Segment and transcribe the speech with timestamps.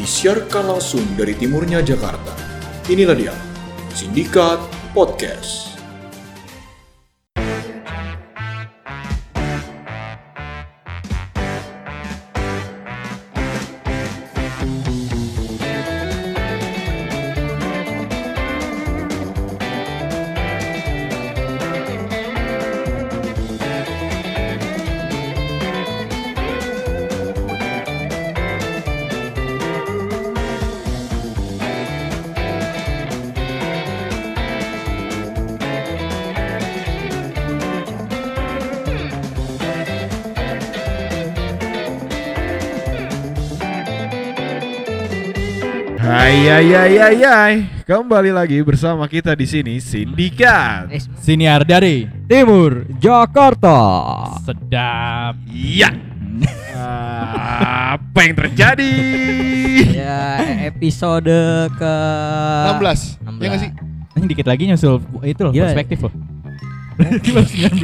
[0.00, 2.32] disiarkan langsung dari timurnya Jakarta.
[2.88, 3.34] Inilah dia,
[3.92, 4.56] Sindikat
[4.96, 5.69] Podcast.
[46.70, 47.54] Hai hai hai.
[47.82, 50.86] Kembali lagi bersama kita di sini Sindikat.
[51.18, 53.74] Siniar dari Timur Jakarta.
[54.46, 55.34] Sedap.
[55.50, 55.90] Iya.
[57.98, 58.94] Apa yang terjadi?
[59.98, 60.38] Ya
[60.70, 61.34] episode
[61.74, 61.94] ke
[62.78, 63.18] 16.
[63.18, 63.42] 16.
[63.42, 63.70] Ya nggak sih?
[64.14, 65.74] Ini dikit lagi nyusul itu loh Gila.
[65.74, 66.14] perspektif loh.
[67.26, 67.82] Belum 19.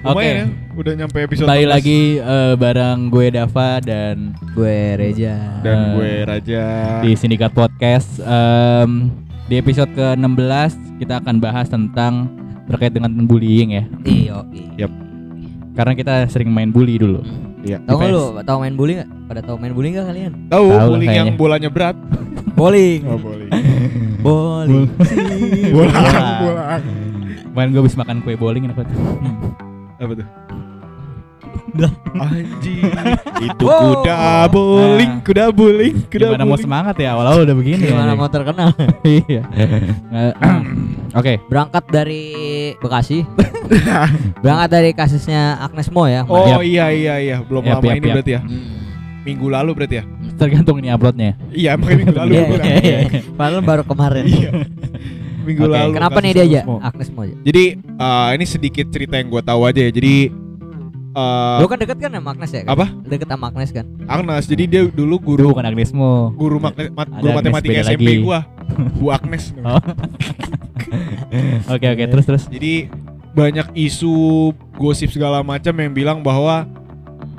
[0.00, 0.16] Oke.
[0.16, 0.46] Lumayan ya,
[0.82, 1.74] udah nyampe episode Kembali 16.
[1.78, 4.16] lagi eh, bareng gue Dava dan
[4.50, 5.34] gue Reja.
[5.62, 6.64] dan gue Raja.
[7.00, 8.18] di Sindikat Podcast.
[8.18, 9.06] Em,
[9.46, 12.26] di episode ke-16 kita akan bahas tentang
[12.66, 13.84] terkait dengan bullying ya.
[14.02, 14.38] Iyo.
[14.76, 14.92] Yap.
[15.72, 17.22] Karena kita sering main bully dulu.
[17.62, 17.78] Iya.
[17.86, 18.24] Tahu lu?
[18.42, 19.10] Tahu main bully nggak?
[19.30, 20.32] Pada tahu main bully nggak kalian?
[20.50, 21.38] Tahu lah bowling yang kayaknya.
[21.38, 21.96] bolanya berat.
[22.58, 23.00] Bowling.
[23.06, 23.50] Oh, bowling.
[24.26, 24.86] Bowling.
[25.74, 26.04] Bolang,
[26.42, 26.82] bolang.
[27.48, 28.92] Kemarin gue habis makan kue bowling enak banget.
[29.98, 30.26] Apa tuh?
[31.72, 31.88] Dah.
[32.14, 32.84] Anjing.
[33.40, 34.04] Itu Wow.
[34.04, 35.24] kuda bowling, Nah.
[35.24, 37.88] kuda bowling, kuda Gimana mau semangat ya awal-awal udah begini.
[37.88, 38.18] Gimana ya.
[38.18, 38.68] mau terkenal?
[39.08, 39.42] Iya.
[41.18, 41.40] Oke.
[41.48, 42.24] Berangkat dari
[42.76, 43.24] Bekasi.
[44.44, 46.24] Berangkat dari kasusnya Agnes Mo ya.
[46.26, 46.60] Oh Yap.
[46.60, 48.14] iya iya iya, belum Yap, lama yap, ini yap.
[48.16, 48.40] berarti ya.
[48.44, 48.70] Hmm.
[49.22, 50.04] Minggu lalu berarti ya.
[50.34, 51.38] Tergantung ini uploadnya.
[51.48, 53.20] Iya, makanya minggu lalu Iya, iya, iya.
[53.32, 54.24] Padahal baru kemarin.
[54.26, 54.50] Iya.
[55.42, 55.72] Minggu Oke.
[55.72, 55.90] lalu.
[55.94, 56.60] Kenapa nih dia aja?
[56.82, 57.22] Agnes Mo.
[57.24, 59.90] Jadi eh, ini sedikit cerita yang gue tahu aja ya.
[59.90, 60.14] Jadi
[61.12, 62.60] eh Lu kan deket kan sama Agnes ya?
[62.62, 62.72] Kan?
[62.72, 62.86] apa?
[63.04, 63.84] Deket sama Agnes kan?
[64.06, 64.44] Agnes.
[64.44, 66.32] Jadi dia dulu Itu guru bukan Agnesmo.
[66.32, 68.22] guru mak- mat- Ada guru Agnes matematika beda SMP lagi.
[68.22, 68.40] gua.
[68.98, 69.44] Bu Agnes.
[69.58, 69.76] Oh.
[71.68, 72.44] Oke oke terus terus.
[72.46, 72.88] Jadi
[73.32, 74.12] banyak isu
[74.74, 76.68] gosip segala macam yang bilang bahwa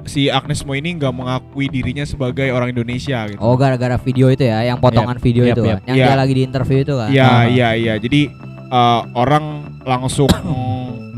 [0.04, 3.38] si Agnes Mo ini nggak mengakui dirinya sebagai orang Indonesia gitu.
[3.38, 5.78] Oh gara-gara video itu ya, yang potongan video Yap, itu yap.
[5.78, 6.06] kan, yang Iya.
[6.08, 7.10] dia lagi di interview itu kan.
[7.10, 7.44] Iya, Ah.
[7.46, 7.94] iya, iya.
[7.96, 8.22] Jadi
[8.68, 9.46] eh, orang
[9.84, 10.28] langsung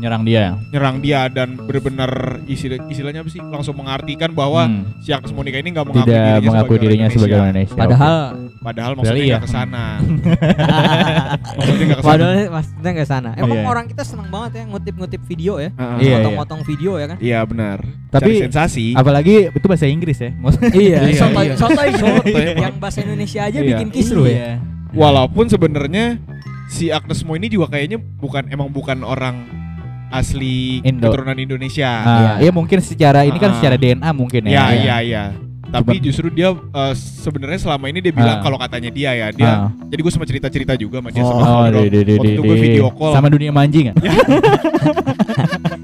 [0.06, 0.54] Nyerang dia.
[0.70, 2.10] nyerang dia dan benar-benar
[2.46, 3.42] istilah, istilahnya apa sih?
[3.42, 4.86] Langsung mengartikan bahwa Hmm.
[5.02, 7.74] si Agnes Monica ini nggak mengakui Tidak dirinya mengakui sebagai dirinya orang sebagai orang Indonesia.
[7.76, 8.16] Padahal
[8.56, 9.34] Padahal maksudnya iya.
[9.34, 9.84] nggak ke sana.
[11.56, 12.10] maksudnya nggak ke sana.
[12.14, 13.30] padahal maksudnya nggak sana.
[13.36, 13.66] Emang Iya.
[13.66, 15.96] orang kita seneng banget ya ngutip-ngutip video ya, Heeh.
[16.00, 17.16] Iya, potong-potong video ya kan.
[17.18, 17.78] Iya benar.
[18.08, 18.86] Tapi Cari sensasi.
[18.92, 20.30] Apalagi itu bahasa Inggris ya.
[20.42, 21.54] Maksudnya iya, Iya, sotoy, iya.
[21.56, 21.88] sotoy,
[22.56, 23.68] yang bahasa Indonesia aja Iya.
[23.74, 24.34] bikin kisruh ya.
[24.34, 24.50] Iya.
[24.92, 26.18] Walaupun sebenarnya
[26.66, 29.46] si Agnes Mo ini juga kayaknya bukan emang bukan orang
[30.08, 31.06] asli Indo.
[31.06, 31.90] keturunan Indonesia.
[31.98, 32.32] Ah, Iya.
[32.40, 33.56] iya mungkin secara ini kan Ah.
[33.56, 34.64] secara DNA mungkin Iya ya.
[34.72, 35.24] iya iya.
[35.66, 38.40] Tapi Cuman- justru dia eh, sebenarnya selama ini dia bilang Ah.
[38.40, 39.44] kalau katanya dia ya dia.
[39.44, 39.68] Ah.
[39.84, 41.82] Jadi gue sempat cerita cerita juga sama dia Oh, sempat ngobrol.
[41.82, 42.62] di, di, di, Waktu di, itu gue di.
[42.62, 43.12] video call.
[43.12, 43.96] sama dunia mancing kan?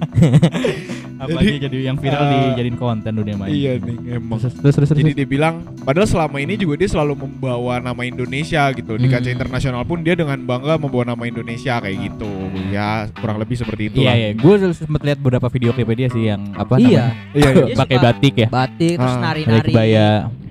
[1.15, 3.55] Apa Jadi, jadi yang viral ah, dijadiin konten dunia mancing.
[3.55, 4.43] Iya nih emang.
[4.43, 4.88] Terus terus terus.
[4.91, 4.99] terus.
[4.99, 9.22] Jadi dia bilang padahal selama ini juga dia selalu membawa nama Indonesia gitu di kancah
[9.25, 9.38] Hmm.
[9.38, 12.31] internasional pun dia dengan bangga membawa nama Indonesia kayak gitu.
[12.69, 14.15] Ya kurang lebih seperti itu Iya lah.
[14.16, 17.65] iya, gue sempat lihat beberapa video klipnya dia sih yang apa Iya, Iya, iya.
[17.69, 19.69] Dia pakai batik ya, batik terus Ah, nari-nari.
[19.69, 20.09] kebaya,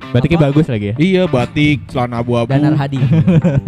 [0.07, 0.45] batiknya Apa?
[0.47, 2.47] bagus lagi ya, Iya batik, celana abu-abu.
[2.47, 2.99] Danar Hadi.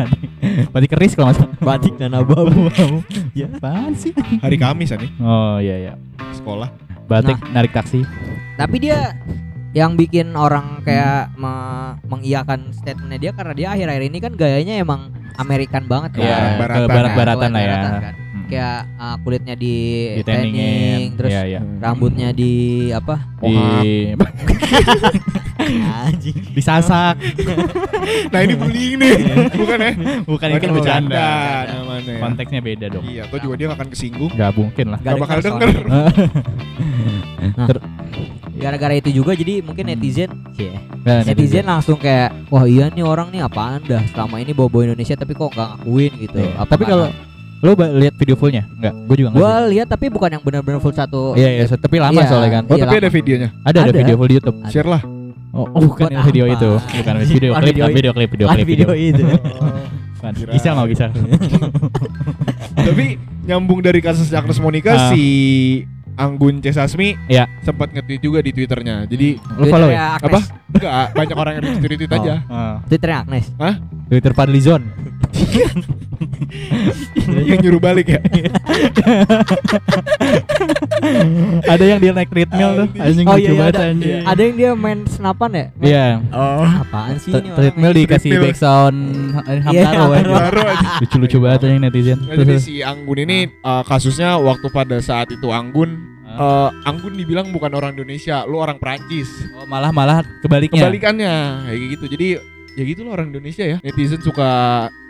[0.74, 1.52] batik keris kalau salah.
[1.58, 2.72] batik dan abu-abu.
[3.34, 4.14] ya apaan sih?
[4.14, 5.94] Hari Kamis nih Oh iya iya,
[6.32, 6.70] sekolah.
[7.04, 8.02] batik narik taksi.
[8.56, 9.18] Tapi dia
[9.74, 15.10] yang bikin orang kayak me- mengiyakan statementnya dia karena dia akhir-akhir ini kan gayanya emang
[15.36, 16.22] American banget kan.
[16.22, 16.78] Iya, barat-baratan.
[16.78, 17.78] ke barat-baratan lah ya.
[17.82, 18.14] Kan.
[18.44, 18.50] Hmm.
[18.52, 19.76] Kayak uh, kulitnya di,
[20.20, 21.60] Di tanningin, tanning, terus iya iya.
[21.80, 22.52] rambutnya di
[22.92, 23.16] apa?
[23.40, 23.56] Di
[26.04, 26.38] Anjing.
[26.54, 27.16] disasak.
[28.04, 29.16] Nah ini bullying nih,
[29.56, 29.92] bukan ya?
[30.28, 31.30] Bukan ini kan bercanda.
[31.72, 32.12] namanya.
[32.12, 32.20] ya.
[32.20, 33.04] Konteksnya beda dong.
[33.08, 34.32] Iya, atau juga dia gak akan kesinggung.
[34.36, 35.00] Gak mungkin lah.
[35.00, 35.60] Gak bakal soalnya.
[35.64, 35.86] denger.
[37.44, 37.68] Nah,
[38.56, 39.94] Gara-gara itu juga jadi mungkin Hmm.
[39.94, 40.80] netizen, yeah.
[41.04, 45.20] Nah, netizen langsung kayak wah iya nih orang nih apaan dah selama ini bawa-bawa Indonesia
[45.20, 46.40] tapi kok nggak ngakuin gitu.
[46.40, 46.56] Iya.
[46.56, 47.08] Apa Tapi kalau
[47.64, 48.68] lo ba- lihat video fullnya?
[48.70, 49.72] Enggak, gue juga gua enggak.
[49.72, 51.32] lihat tapi bukan yang benar-benar full satu.
[51.34, 52.28] Iya iya, so- tapi lama Iya.
[52.28, 52.64] soalnya kan.
[52.66, 53.02] Oh Iya, tapi lama.
[53.02, 53.50] ada videonya.
[53.58, 53.98] Ada ada Ada.
[53.98, 54.58] video full di YouTube.
[54.60, 54.70] Ada.
[54.70, 55.02] Share lah.
[55.50, 56.56] Oh, oh, bukan yang video apa?
[56.56, 56.72] itu.
[56.76, 59.24] Bukan video klip, video video klip, video klip, video itu.
[59.24, 60.32] Bukan.
[60.50, 61.10] Gisel mau Gisel.
[62.84, 63.06] tapi
[63.44, 65.10] nyambung dari kasus Agnes Monica Ah.
[65.10, 65.24] si
[66.14, 67.46] Anggun C Sasmi Iya.
[67.62, 69.06] sempat nge-tweet juga di Twitternya.
[69.06, 70.16] Jadi Lu follow ya?
[70.16, 70.26] Agnes.
[70.26, 70.40] apa?
[70.70, 72.34] Enggak, banyak orang yang retweet Oh, aja.
[72.44, 72.76] oh.
[72.86, 73.46] Twitternya Agnes.
[74.10, 74.82] Twitter Padlizon.
[77.50, 78.22] yang nyuruh balik ya.
[81.66, 82.88] ada yang dia naik treadmill tuh.
[83.00, 84.24] Anjing Oh lucu iya, iya banget ada, anjing.
[84.24, 85.66] ada yang dia main senapan ya?
[85.82, 86.08] Iya.
[86.32, 86.66] Oh.
[86.66, 88.98] Apaan sih ini Treadmill dikasih background
[89.48, 90.06] eh, Iya, Hamtaro.
[90.24, 90.88] Baru aja.
[91.02, 92.20] Lucu-lucu banget anjing netizen.
[92.28, 97.72] Jadi si Anggun ini uh, kasusnya waktu pada saat itu Anggun uh, Anggun dibilang bukan
[97.74, 99.30] orang Indonesia, lu orang Prancis.
[99.58, 100.86] Oh, malah malah kebaliknya.
[100.86, 101.34] Kebalikannya
[101.70, 102.06] kayak gitu.
[102.10, 102.28] Jadi
[102.74, 103.78] ya gitu loh orang Indonesia ya.
[103.80, 104.50] Netizen suka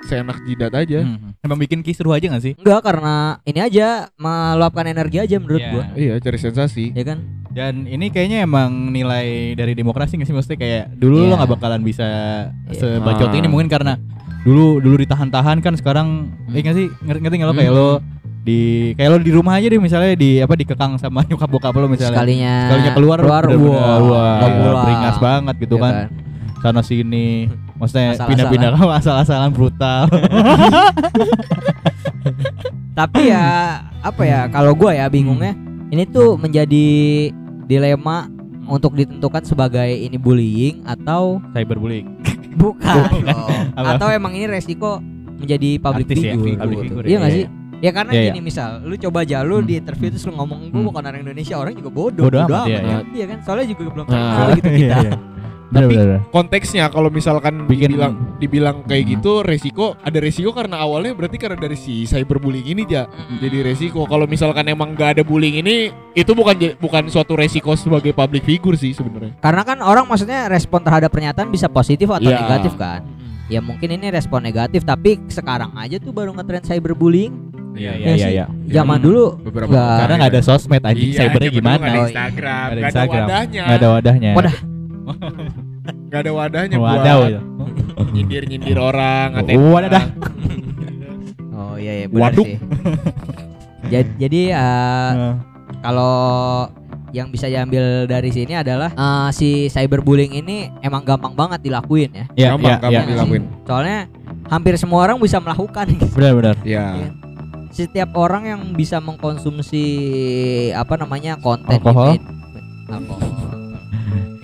[0.04, 1.00] seenak jidat aja.
[1.02, 1.32] Hmm.
[1.40, 2.54] Emang bikin kisruh aja gak sih?
[2.56, 5.72] Enggak karena ini aja meluapkan energi aja menurut Iya.
[5.72, 5.84] gua.
[5.94, 6.92] Iya, cari sensasi.
[6.92, 7.18] Ya kan?
[7.50, 11.30] Dan ini kayaknya emang nilai dari demokrasi nggak sih maksudnya kayak dulu Iya.
[11.30, 12.08] lo nggak bakalan bisa
[12.68, 12.80] Iya.
[13.00, 13.38] sebacot Ah.
[13.38, 13.96] ini mungkin karena
[14.44, 16.08] dulu dulu ditahan-tahan kan sekarang
[16.44, 16.52] Hmm.
[16.52, 17.80] eh nggak sih ngerti ngerti nggak lo kayak Hmm.
[17.80, 17.90] lo
[18.44, 18.60] di
[18.94, 22.12] kayak lo di rumah aja deh misalnya di apa dikekang sama nyokap bokap lo misalnya
[22.12, 25.94] Sekalinya sekalinya keluar, keluar wah, wah, beringas banget gitu Ya kan.
[26.64, 27.52] Sana sini.
[27.76, 30.08] Maksudnya pindah-pindah ke asal-asalan brutal.
[32.98, 33.46] Tapi ya
[34.00, 35.58] apa ya kalau gua ya bingungnya
[35.90, 36.88] ini tuh menjadi
[37.66, 38.30] dilema
[38.70, 42.08] untuk ditentukan sebagai ini bullying atau cyberbullying.
[42.62, 43.28] Bukan.
[43.76, 45.02] Atau emang ini resiko
[45.36, 46.84] menjadi public Artis ya, figure, public gitu.
[46.88, 47.40] figure, iya iya, nggak iya.
[47.44, 47.46] sih?
[47.84, 49.68] Ya karena Iya, gini misal lu coba aja lu Hmm.
[49.68, 50.88] di interview terus lu ngomong gue Hmm.
[50.88, 52.24] bukan orang Indonesia orang juga bodoh.
[52.32, 52.80] Bodoh amat, iya,
[53.12, 53.26] iya.
[53.28, 53.38] Kan?
[53.44, 54.16] Soalnya juga belum Nah.
[54.16, 54.80] kenal gitu kita.
[54.80, 55.12] Iya, iya.
[55.74, 56.22] Bener, Tapi- bener, bener.
[56.30, 59.12] Konteksnya kalau misalkan Bikin- dibilang dibilang kayak Hmm.
[59.12, 63.42] gitu resiko ada resiko karena awalnya berarti karena dari si cyberbullying ini ya Mm-mm.
[63.42, 64.06] jadi resiko.
[64.06, 68.76] Kalau misalkan emang nggak ada bullying ini itu bukan bukan suatu resiko sebagai public figure
[68.76, 69.34] sih sebenarnya.
[69.36, 72.38] karena kan orang maksudnya respon terhadap pernyataan bisa positif atau Iya.
[72.40, 73.02] negatif kan
[73.46, 77.34] ya mungkin ini respon negatif tapi sekarang aja tuh baru ngetren cyberbullying
[77.74, 78.46] Iya, Ya iya, iya, iya.
[78.70, 79.06] zaman Hmm.
[79.10, 81.74] dulu Beberapa nggak- Karena nggak ada sosmed anjing Iya, cybernya gimana?
[81.74, 82.02] ada Oh, iya.
[82.06, 83.26] Instagram, Nggak ada Instagram.
[83.26, 83.64] wadahnya.
[83.66, 84.32] Nggak ada wadahnya.
[84.38, 84.56] Wadah.
[86.08, 87.18] Nggak ada wadahnya buat Wadah.
[87.28, 87.42] ya.
[88.14, 90.06] nyindir-nyindir orang, Oh, wadah dah.
[91.52, 92.46] oh iya iya benar Waduk.
[92.46, 92.58] sih
[93.90, 95.36] jadi, jadi eh, Nah,
[95.82, 96.16] kalau
[97.10, 102.26] yang bisa diambil dari sini adalah eh, si cyberbullying ini emang gampang banget dilakuin ya.
[102.34, 103.02] Iya, gampang, iya, gampang iya.
[103.02, 103.44] Iya dilakuin.
[103.64, 104.00] Soalnya
[104.50, 105.86] hampir semua orang bisa melakukan.
[106.14, 106.56] Benar-benar.
[106.66, 107.14] Ya.
[107.70, 109.86] Setiap orang yang bisa mengkonsumsi
[110.74, 112.18] apa namanya konten Alkohol?
[112.86, 113.33] alkohol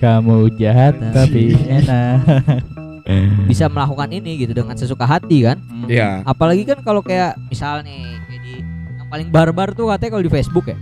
[0.00, 1.12] Kamu jahat Nah.
[1.12, 2.16] tapi enak.
[3.50, 5.58] bisa melakukan ini gitu dengan sesuka hati kan.
[5.84, 6.22] Iya.
[6.22, 8.52] Apalagi kan kalau kayak misal nih kayak di
[8.96, 10.76] yang paling barbar tuh katanya kalau di Facebook ya.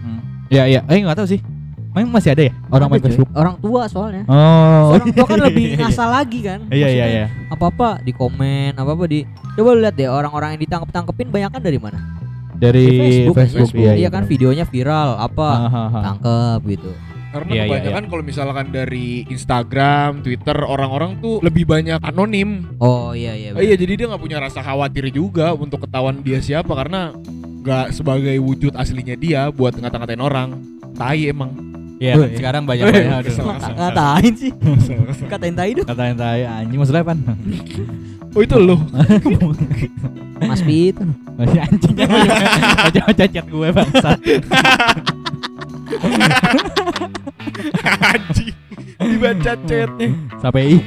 [0.48, 0.80] Iya, iya.
[0.86, 1.40] Eh nggak tahu sih.
[1.88, 3.02] Emang masih ada ya orang main.
[3.02, 3.26] Facebook?
[3.34, 4.22] Orang tua soalnya.
[4.30, 4.94] Oh.
[4.94, 6.60] Orang tua kan lebih ngasal lagi kan.
[6.70, 7.24] Iya, iya, iya.
[7.48, 9.24] apa-apa di komen, apa-apa di
[9.58, 11.98] Coba lihat deh orang-orang yang ditangkap-tangkepin banyak kan dari mana?
[12.54, 13.82] Dari Di Facebook, Facebook, aja.
[13.82, 15.48] iya, iya kan videonya viral apa
[16.06, 16.90] tangkep gitu.
[17.28, 22.64] Karena Iya, iya, kebanyakan kalau misalkan dari Instagram, Twitter, orang-orang tuh lebih banyak anonim.
[22.78, 23.52] Oh iya iya.
[23.52, 27.12] Oh, iya, jadi dia nggak punya rasa khawatir juga untuk ketahuan dia siapa karena
[27.60, 30.56] nggak sebagai wujud aslinya dia buat ngata-ngatain orang.
[30.96, 31.52] Tai emang.
[31.98, 32.36] Iya, iya.
[32.38, 33.26] sekarang banyak Eh, banyak aduh.
[33.26, 33.44] kesel.
[33.44, 34.50] Ngata- ngatain sih.
[35.26, 35.84] Katain tai dong.
[35.84, 37.14] Katain tai anjing maksudnya apa?
[38.32, 38.76] Oh itu lo.
[40.40, 40.96] Mas Pit.
[41.38, 44.10] Masih anjing Macam cacat gue bangsa.
[48.04, 48.54] Anjing.
[48.98, 50.08] Dibaca chatnya.
[50.38, 50.74] Sampai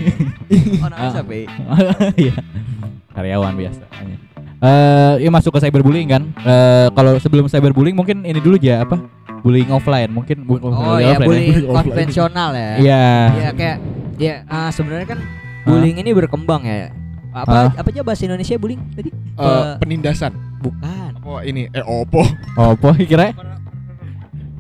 [0.78, 1.12] Oh namanya Ah.
[1.14, 1.34] siapa?
[1.34, 1.46] ya?
[2.22, 2.34] Iya.
[3.12, 3.84] Karyawan biasa.
[4.62, 6.24] Eh, ya masuk ke cyberbullying kan.
[6.38, 9.00] Eh, kalau sebelum cyberbullying mungkin ini dulu aja apa?
[9.42, 11.18] Bullying offline mungkin bu- Oh iya offline ya.
[11.20, 11.86] bullying Bullying offline.
[11.88, 12.72] konvensional ya.
[12.78, 13.06] Iya.
[13.32, 13.78] Iya kayak
[14.18, 15.20] ya ah, sebenarnya kan
[15.64, 16.94] bullying ini berkembang ya.
[17.32, 19.10] Apa apa aja bahasa Indonesia bullying tadi?
[19.10, 20.36] Eh, penindasan.
[20.62, 21.12] Bukan.
[21.18, 21.66] Apa ini?
[21.68, 22.22] Eh opo.
[22.54, 23.34] Apa kira?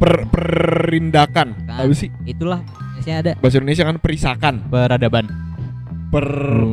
[0.01, 1.53] Per perindakan.
[1.55, 1.77] Bukan.
[1.77, 2.09] Apa sih?
[2.25, 2.59] Itulah
[2.91, 3.31] Indonesia ada.
[3.37, 4.53] Bahasa Indonesia kan perisakan.
[4.65, 5.25] Peradaban.
[6.09, 6.27] Per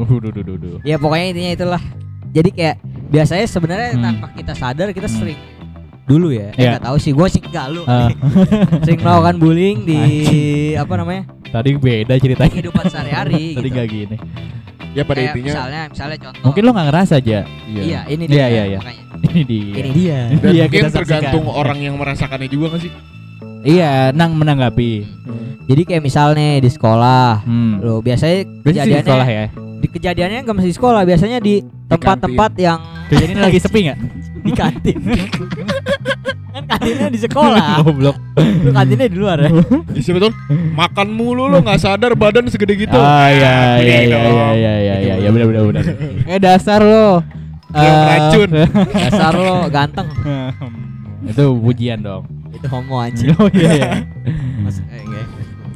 [0.09, 0.77] Duh, duh, duh, duh, duh.
[0.83, 1.83] Ya pokoknya intinya itulah.
[2.29, 2.77] Jadi kayak
[3.09, 4.03] biasanya sebenarnya Hmm.
[4.03, 5.19] tanpa kita sadar kita Hmm.
[5.19, 5.41] sering
[6.05, 6.49] dulu ya.
[6.51, 6.71] Eh, Iya.
[6.75, 7.83] nggak tahu sih gue sih enggak lu.
[7.85, 8.09] Ah,
[8.85, 10.01] sering melakukan bullying di
[10.75, 11.23] apa namanya?
[11.47, 12.49] tadi beda ceritanya.
[12.51, 13.77] kehidupan sehari-hari Tadi gitu.
[13.77, 14.17] gak gini.
[14.91, 16.43] ya pada Kayak intinya misalnya misalnya contoh.
[16.43, 17.39] Mungkin lo gak ngerasa aja.
[17.67, 18.47] Iya, ini Iya, dia.
[18.47, 18.79] iya, iya.
[18.79, 19.03] makanya.
[19.19, 19.75] Ini dia.
[19.75, 20.19] Ini dia.
[20.35, 20.97] dan Iya, mungkin kita saksikan.
[21.21, 22.93] tergantung orang yang merasakannya juga kan sih.
[23.61, 24.93] Iya, nang menanggapi.
[25.69, 27.83] Jadi kayak misalnya di sekolah, Hmm.
[27.83, 29.45] lo biasanya sih di kejadiannya sekolah ya.
[29.79, 31.55] di kejadiannya nggak mesti di sekolah, biasanya di
[31.87, 33.99] tempat-tempat yang Kejadian lagi sepi gak?
[34.39, 34.97] di kantin.
[36.49, 37.85] kan kantinnya di sekolah.
[37.85, 38.17] Goblok.
[38.39, 39.51] Lu kantinnya di luar ya.
[39.93, 40.33] Ya, siapa tahu
[40.73, 42.97] makan mulu lo nggak sadar badan segede gitu.
[42.97, 44.33] Ah iya iya iya dong.
[44.33, 45.85] iya iya iya iya iya benar benar benar.
[46.25, 47.21] Eh dasar lo.
[47.69, 48.49] Eh, racun.
[48.89, 50.09] Dasar lo ganteng.
[51.25, 52.25] Itu pujian dong.
[52.53, 53.35] Itu homo anjing.
[53.41, 53.91] Oh iya iya.
[54.61, 55.27] Mas, eh, enggak.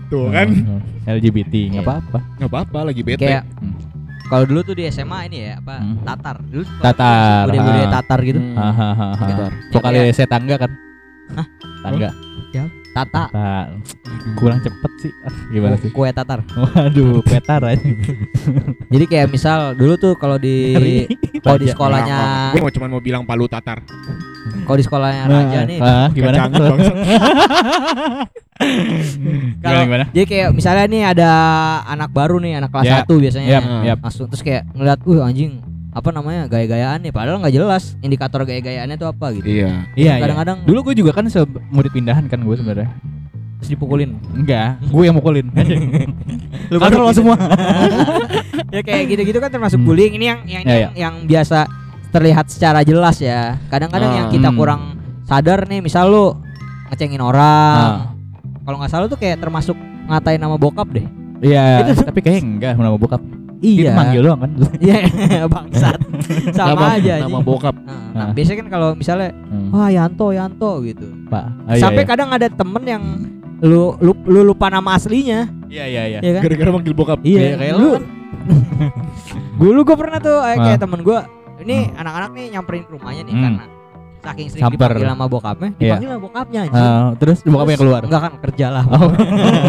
[0.08, 0.48] Tuh kan.
[1.18, 1.68] LGBT Iya.
[1.72, 2.18] nggak apa-apa.
[2.38, 3.20] Nggak apa-apa lagi bete.
[3.22, 3.74] Kayak Hmm.
[4.30, 5.96] kalau dulu tuh di SMA ini ya apa Hmm.
[6.02, 6.36] Tatar.
[6.40, 7.92] Dulu Tatar, Budaya-budaya ah.
[7.92, 8.40] Tatar gitu.
[8.40, 8.56] Hmm.
[8.56, 9.08] Hahaha.
[9.26, 9.44] Gitu.
[9.72, 10.70] Vokalis saya tangga kan?
[11.36, 11.46] Hah?
[11.82, 12.10] Tangga.
[12.92, 13.24] Tata.
[13.32, 13.66] Tak.
[14.36, 15.12] Kurang cepet sih.
[15.24, 15.88] Ah, gimana sih?
[15.88, 16.44] Kue Tatar.
[16.44, 17.80] Waduh, petar aja.
[18.92, 21.08] Jadi kayak misal dulu tuh kalau di
[21.40, 23.80] kalau di sekolahnya Gue mau cuman mau bilang Palu Tatar.
[24.64, 26.37] Kalau di sekolahnya raja nih Ah, gimana?
[26.44, 26.72] Gimana
[29.58, 30.06] Kalau-?
[30.12, 31.30] Jadi kayak misalnya nih ada
[31.84, 33.04] anak baru nih, anak kelas Yap.
[33.08, 33.49] 1 biasanya.
[33.49, 33.99] Yap, yap.
[34.02, 35.58] Langsung terus kayak ngeliat, "Uh, anjing,
[35.90, 36.46] apa namanya?
[36.46, 39.46] gaya-gayaan nih." Padahal nggak jelas indikator gaya-gayaannya itu apa gitu.
[39.46, 39.70] Iya.
[39.94, 41.25] Iya, Kadang-kadang Dulu gue juga kan
[41.70, 42.90] murid pindahan kan gue sebenarnya.
[43.62, 44.18] terus dipukulin.
[44.34, 45.46] Enggak, gue yang mukulin.
[46.75, 47.38] Lu lo semua.
[48.75, 49.87] ya kayak gitu-gitu kan termasuk Hmm.
[49.87, 50.18] bullying.
[50.18, 51.70] Ini yang yang Ya, yang, yang biasa
[52.12, 53.57] terlihat secara jelas ya.
[53.66, 54.16] Kadang-kadang Ah.
[54.19, 54.57] yang kita Hmm.
[54.57, 54.83] kurang
[55.25, 56.26] sadar nih, misal lu
[56.88, 57.76] ngecengin orang.
[57.81, 58.00] Ah.
[58.62, 61.07] Kalau nggak salah tuh kayak termasuk ngatain nama bokap deh.
[61.40, 63.23] Iya, Itu tuh- tapi kayaknya enggak nama bokap.
[63.59, 63.95] Itu Iya.
[63.95, 64.50] manggil doang kan.
[64.83, 64.97] Iya,
[65.54, 65.99] bangsat.
[66.52, 67.42] Sama nama, aja Nama anjing.
[67.42, 67.75] bokap.
[67.76, 68.31] Nah, nah, Ah.
[68.31, 69.71] biasanya kan kalau misalnya Hmm.
[69.71, 71.07] wah Yanto Yanto gitu.
[71.26, 71.45] Pak.
[71.64, 72.11] Ah, iya, Sampai iya.
[72.11, 73.02] kadang ada temen yang
[73.62, 76.19] lu lu, lu lupa nama aslinya, Iya, iya, iya.
[76.21, 76.42] ya kan?
[76.45, 77.19] Gara-gara manggil bokap.
[77.23, 77.90] Iya, Kayak- kayak lu.
[77.92, 78.04] kan.
[79.54, 80.83] Dulu gue pernah tuh eh, kayak Ah.
[80.83, 81.19] temen gue,
[81.62, 83.45] ini anak-anak nih nyamperin ke rumahnya nih Hmm.
[83.45, 83.64] karena
[84.23, 84.78] saking sering Samper.
[84.88, 85.78] dipanggil sama bokapnya, Iya.
[85.83, 86.78] dipanggil sama bokapnya anjing.
[86.81, 88.00] Ah, terus bokapnya Terus, keluar.
[88.04, 88.85] Enggak kan kerja lah.
[88.87, 89.11] Oh.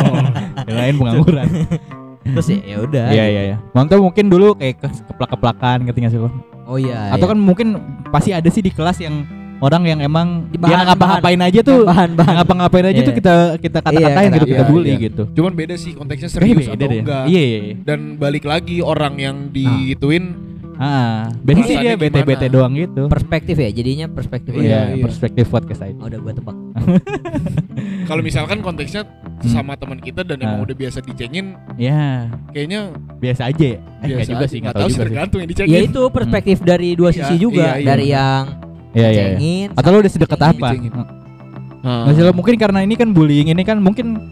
[0.68, 1.48] Yang lain pengangguran.
[2.34, 3.06] Terus ya ya udah.
[3.10, 3.58] Iya, iya, iya.
[3.72, 6.30] Mantap mungkin dulu kayak ke- keplak-keplakan ngerti nggak sih lo?
[6.64, 7.12] Oh iya.
[7.12, 7.32] Atau iya.
[7.34, 7.68] kan mungkin
[8.10, 11.80] pasti ada sih di kelas yang orang yang emang Di dia bahan- ngapa-ngapain aja tuh
[11.84, 12.34] bahan-bahan.
[12.38, 13.04] ngapa-ngapain aja Iya.
[13.04, 15.04] tuh kita kita kata-katain Iya, gitu kita iya, bully iya.
[15.04, 15.24] gitu.
[15.34, 17.02] Cuman beda sih konteksnya Kayaknya serius beda atau deh.
[17.02, 17.24] enggak.
[17.28, 17.60] Iya, iya.
[17.60, 17.76] iya.
[17.82, 20.24] Dan balik lagi orang yang digituin
[20.75, 22.56] Ah, biasanya sih dia bete-bete gimana?
[22.56, 23.03] doang gitu.
[23.06, 24.51] perspektif ya, jadinya perspektif.
[24.53, 25.94] Iya, perspektif podcast aja.
[25.96, 26.56] Oh, udah gue tebak.
[28.10, 29.06] kalau misalkan konteksnya
[29.44, 30.65] sama teman kita dan emang Ah.
[30.65, 33.80] udah biasa dicengin Ya, kayaknya biasa aja ya.
[34.00, 35.72] Eh, biasa enggak juga sih, Nggak enggak tahu sih tergantung yang dicengin.
[35.72, 37.86] Ya itu perspektif dari dua Iya, sisi juga, iya, iya.
[37.86, 38.44] dari yang
[38.94, 39.10] Iya, iya.
[39.10, 39.24] iya.
[39.34, 39.68] cengin.
[39.74, 40.68] Atau lo udah sedekat apa?
[41.84, 42.08] Ah.
[42.08, 44.32] Masih lo mungkin karena ini kan bullying ini kan mungkin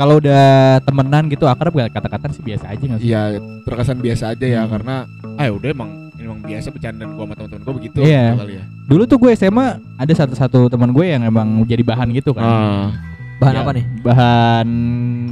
[0.00, 0.44] kalau udah
[0.80, 3.06] temenan gitu akrab gak kata-kata sih biasa aja nggak sih?
[3.06, 4.72] Iya, terkesan biasa aja ya Hmm.
[4.72, 4.94] karena
[5.36, 8.24] ah ya udah emang emang biasa bercandaan gua sama teman-teman gua begitu Iya.
[8.26, 8.64] gitu kali ya.
[8.86, 12.42] Dulu tuh gue SMA ada satu-satu teman gue yang emang jadi bahan gitu kan.
[12.42, 12.86] Ah,
[13.36, 13.84] Bahan Ya, apa nih?
[14.00, 14.68] Bahan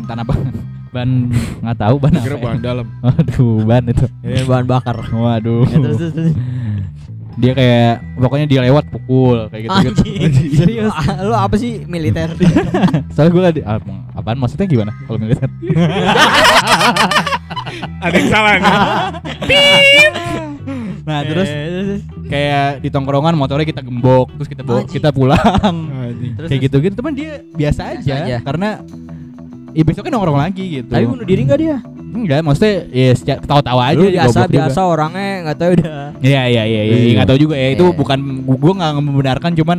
[0.04, 0.44] tanah bahan
[0.94, 1.10] bahan
[1.60, 2.32] nggak tahu bahan kira apa.
[2.34, 2.44] ya.
[2.44, 2.86] bahan dalam.
[3.04, 4.04] Waduh, bahan itu.
[4.44, 4.96] Bahan bakar.
[5.06, 5.64] Waduh.
[5.64, 6.32] Ya, terus, terus, terus.
[7.38, 10.02] Dia kayak pokoknya dia lewat pukul kayak gitu gitu.
[10.58, 10.90] Serius?
[11.22, 12.34] Lu apa sih militer?
[13.14, 13.78] Soalnya gue lagi ah,
[14.12, 15.46] apaan maksudnya gimana kalau militer?
[18.02, 18.74] Ada yang salah nih.
[21.08, 22.00] Nah, terus Eh, terus.
[22.28, 25.76] kayak di tongkrongan motornya kita gembok, terus kita bawa kita pulang.
[26.36, 28.36] Terus, kayak gitu-gitu teman dia biasa Biasa aja, aja.
[28.44, 28.68] karena
[29.70, 30.88] ya besoknya nongkrong lagi gitu.
[30.88, 31.76] Tapi bunuh diri enggak dia?
[32.08, 34.58] enggak, maksudnya ya secara- tahu-tahu aja Lu biasa goblok juga.
[34.58, 35.92] biasa orangnya enggak tahu udah.
[36.18, 37.12] Iya iya iya iya Iya.
[37.14, 37.94] nggak tahu juga ya itu Iya.
[37.94, 39.78] bukan gua nggak membenarkan cuman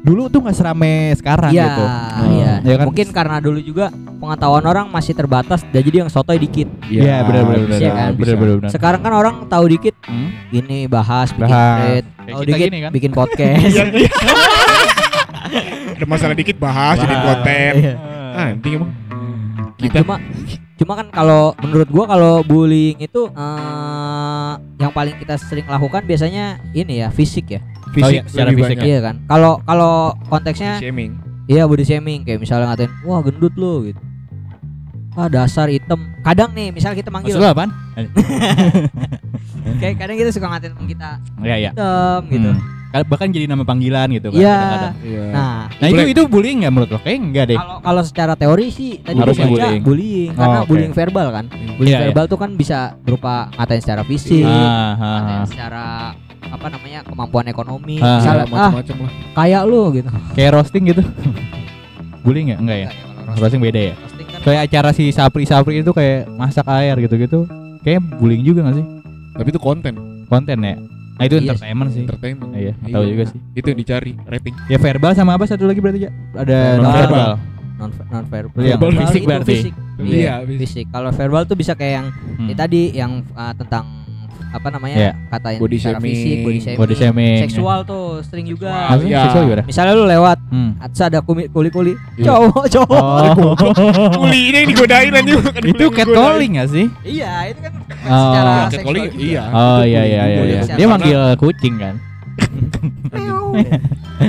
[0.00, 1.84] dulu tuh nggak serame sekarang Iya, gitu.
[2.32, 2.52] iya.
[2.62, 2.86] Ya kan?
[2.88, 6.68] Mungkin karena dulu juga pengetahuan orang masih terbatas dan jadi yang sotoy dikit.
[6.86, 7.78] Iya benar benar benar.
[7.78, 8.10] Iya kan?
[8.14, 8.70] Benar benar benar.
[8.70, 10.30] Sekarang kan orang tahu dikit Hmm?
[10.50, 12.02] ini bahas bikin Bahas.
[12.24, 12.90] tahu dikit gini kan?
[12.92, 13.60] bikin podcast.
[13.66, 14.12] Iya, iya.
[15.92, 17.26] Ada masalah dikit bahas, jadi Bahas.
[17.26, 17.72] konten.
[17.76, 17.94] Iya.
[18.30, 18.90] Ah, anjing emang.
[18.90, 20.16] Nah, Kita cuma
[20.76, 26.58] cuma kan kalau menurut gua kalau bullying itu eh, yang paling kita sering lakukan biasanya
[26.70, 27.60] ini ya fisik ya.
[27.92, 28.86] Oh iya, secara fisik banyak.
[28.86, 29.14] Iya kan?
[29.26, 29.94] Kalau kalau
[30.26, 31.18] konteksnya Shaming.
[31.46, 34.00] iya body shaming kayak misalnya ngatain wah gendut lu gitu.
[35.12, 36.06] Ah dasar hitam.
[36.22, 37.70] Kadang nih misal kita manggil Maksud apaan?
[39.80, 41.70] kayak kadang kita suka ngatain kita Iya iya.
[41.72, 42.50] hitam gitu.
[42.54, 42.79] Hmm.
[42.90, 44.50] Bahkan jadi nama panggilan gitu kan Iya.
[44.52, 44.94] kadang-kadang.
[45.00, 45.22] Iya.
[45.30, 46.98] Nah, Nah itu itu bullying nggak menurut lo?
[46.98, 47.56] Kayaknya enggak deh.
[47.56, 49.82] kalau kalau secara teori sih tadi Harusnya baca bullying.
[49.82, 50.68] bullying, karena Oh, oke.
[50.68, 51.44] bullying verbal kan.
[51.48, 52.04] Bullying Iya, iya.
[52.04, 55.84] verbal tuh kan bisa berupa ngatain secara fisik, Ah, ah, ngatain secara
[56.42, 58.82] apa namanya kemampuan ekonomi, Ah, misalnya ah lah.
[59.36, 60.08] kayak lu gitu.
[60.34, 61.02] Kayak roasting gitu.
[62.20, 62.58] bullying nggak?
[62.58, 62.88] Enggak ya?
[62.90, 63.94] Enggak ya, roasting, Roasting beda ya?
[63.94, 67.46] roasting kan Kayak acara si Sapri Sapri itu kayak masak air gitu-gitu.
[67.80, 68.86] Kayak bullying juga gak sih?
[69.32, 69.94] Tapi itu konten,
[70.26, 70.74] Konten ya.
[71.20, 72.00] Nah itu Iya entertainment sih.
[72.00, 72.50] entertainment.
[72.50, 73.38] Iya, nggak tahu juga sih.
[73.52, 74.54] Itu yang dicari, rating.
[74.66, 76.10] Ya verbal sama apa satu lagi berarti ya?
[76.32, 76.80] Ada Verbal.
[76.80, 77.30] non verbal.
[77.76, 78.58] non non verbal.
[78.58, 79.54] Iya, Verbal fisik berarti.
[79.54, 79.74] Fisik.
[80.00, 80.58] Iya, Iya, fisik.
[80.58, 80.86] fisik.
[80.88, 82.48] Kalau verbal tuh bisa kayak yang Hmm.
[82.48, 83.84] ya tadi yang uh, tentang
[84.50, 85.12] apa namanya Iya.
[85.30, 86.10] katain Body secara shaming.
[86.10, 87.38] fisik, body shaming, Body shaming.
[87.44, 88.70] seksual tuh sering juga.
[88.90, 89.22] Maksudnya Iya.
[89.24, 89.62] seksual gimana?
[89.64, 90.70] Misalnya lu lewat, Hmm.
[90.84, 91.92] terus ada kuli kuli, kuli.
[92.14, 92.24] Iya.
[92.26, 93.00] cowok cowok.
[93.00, 93.54] Oh,
[94.16, 96.86] Kuli ini yang digodain bukan itu catcalling gak sih?
[97.02, 98.22] Iya, itu kan Oh.
[98.26, 99.22] secara Iya, seksual catcalling, juga.
[99.22, 99.42] iya.
[99.50, 100.40] Oh iya iya juga iya.
[100.40, 100.62] ya.
[100.66, 100.74] iya.
[100.74, 101.94] Dia manggil kucing kan.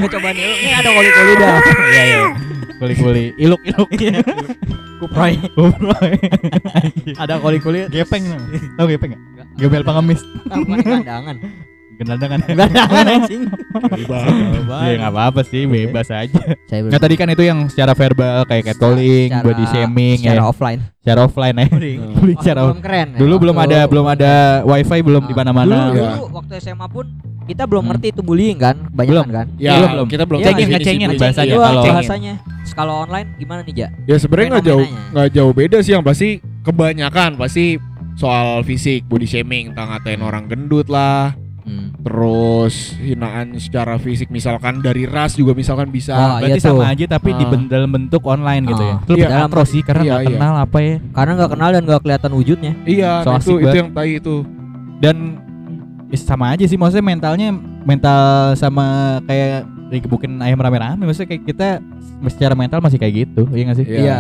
[0.08, 0.44] coba nih.
[0.44, 1.56] Ini ada koli-koli dah.
[1.88, 2.22] Iya iya.
[2.78, 3.90] Kuli-kuli, iluk-iluk.
[5.00, 5.34] Kuproy.
[5.54, 6.12] Kuproy.
[7.16, 7.86] Ada koli-koli.
[7.88, 8.26] Gepeng.
[8.76, 9.22] Tahu gepeng enggak?
[9.56, 10.22] Gembel pengemis.
[10.48, 11.36] Ah, bukan kandangan.
[11.94, 12.40] Gendangan.
[12.50, 13.42] Kandangan anjing.
[13.94, 16.58] Iya enggak apa-apa sih, bebas aja.
[16.66, 20.44] Nah tadi kan itu yang secara verbal kayak catcalling, body shaming secara ya.
[20.44, 20.80] offline.
[20.98, 21.66] Secara offline ya.
[21.70, 22.82] Bullying secara belum offline.
[22.82, 23.08] keren.
[23.08, 25.76] ya, Dulu belum ada belum ada wifi belum di Ah, mana-mana.
[25.88, 26.12] Dulu, Ya.
[26.32, 27.06] waktu SMA pun
[27.44, 27.90] kita belum Hmm.
[27.94, 29.46] ngerti itu bullying kan, kebanyakan kan.
[29.58, 30.08] Ya, Belum, belum.
[30.08, 32.34] kita belum Iya, tahu cengin, ngecengin bahasanya Iya, kalau- bahasanya.
[32.72, 33.88] Kalau online gimana nih, Ja?
[34.08, 36.30] Ya sebenarnya nggak jauh nggak jauh beda sih yang pasti
[36.64, 37.76] kebanyakan pasti
[38.14, 41.94] soal fisik body shaming, entah ngatain orang gendut lah, Hmm.
[42.02, 46.14] terus hinaan secara fisik misalkan dari ras juga misalkan bisa.
[46.14, 46.74] Oh, Berarti iya tuh.
[46.74, 47.50] sama aja tapi di Ah.
[47.50, 48.92] ben- dalam bentuk online gitu ya.
[48.92, 48.98] Ah.
[49.00, 49.40] Itu lebih Iya.
[49.40, 50.32] katro sih karena Iya, nggak iya.
[50.34, 50.96] kenal apa ya.
[51.12, 52.74] Karena nggak kenal dan nggak kelihatan wujudnya.
[52.84, 54.36] Iya, So itu itu yang tai itu.
[54.98, 55.16] Dan
[56.10, 57.48] ya sama aja sih maksudnya mentalnya
[57.82, 58.22] mental
[58.54, 58.86] sama
[59.24, 61.68] kayak digebukin ayam rame-rame maksudnya kayak kita
[62.28, 64.20] secara mental masih kayak gitu iya gak sih Iya.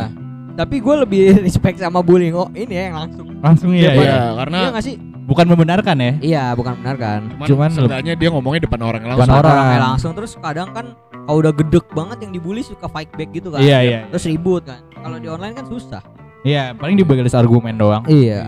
[0.51, 2.31] Tapi gue lebih respect sama bullying.
[2.31, 3.27] Oh, ini ya yang langsung.
[3.39, 4.17] langsung Iya, iya, iya.
[4.35, 4.95] karena Iya nggak sih?
[5.21, 7.21] bukan membenarkan ya Iya, bukan benar kan.
[7.31, 9.37] cuman, cuman seenggaknya dia ngomongnya depan orang Depan langsung.
[9.37, 9.53] orang.
[9.53, 10.85] Orangnya langsung terus kadang kan
[11.21, 13.61] kalau udah gedek banget yang dibully suka fight back gitu kan.
[13.61, 14.81] iya iya Terus ribut kan.
[14.93, 16.01] Kalau di online kan susah.
[16.41, 18.43] iya paling dibalas argumen doang Iya,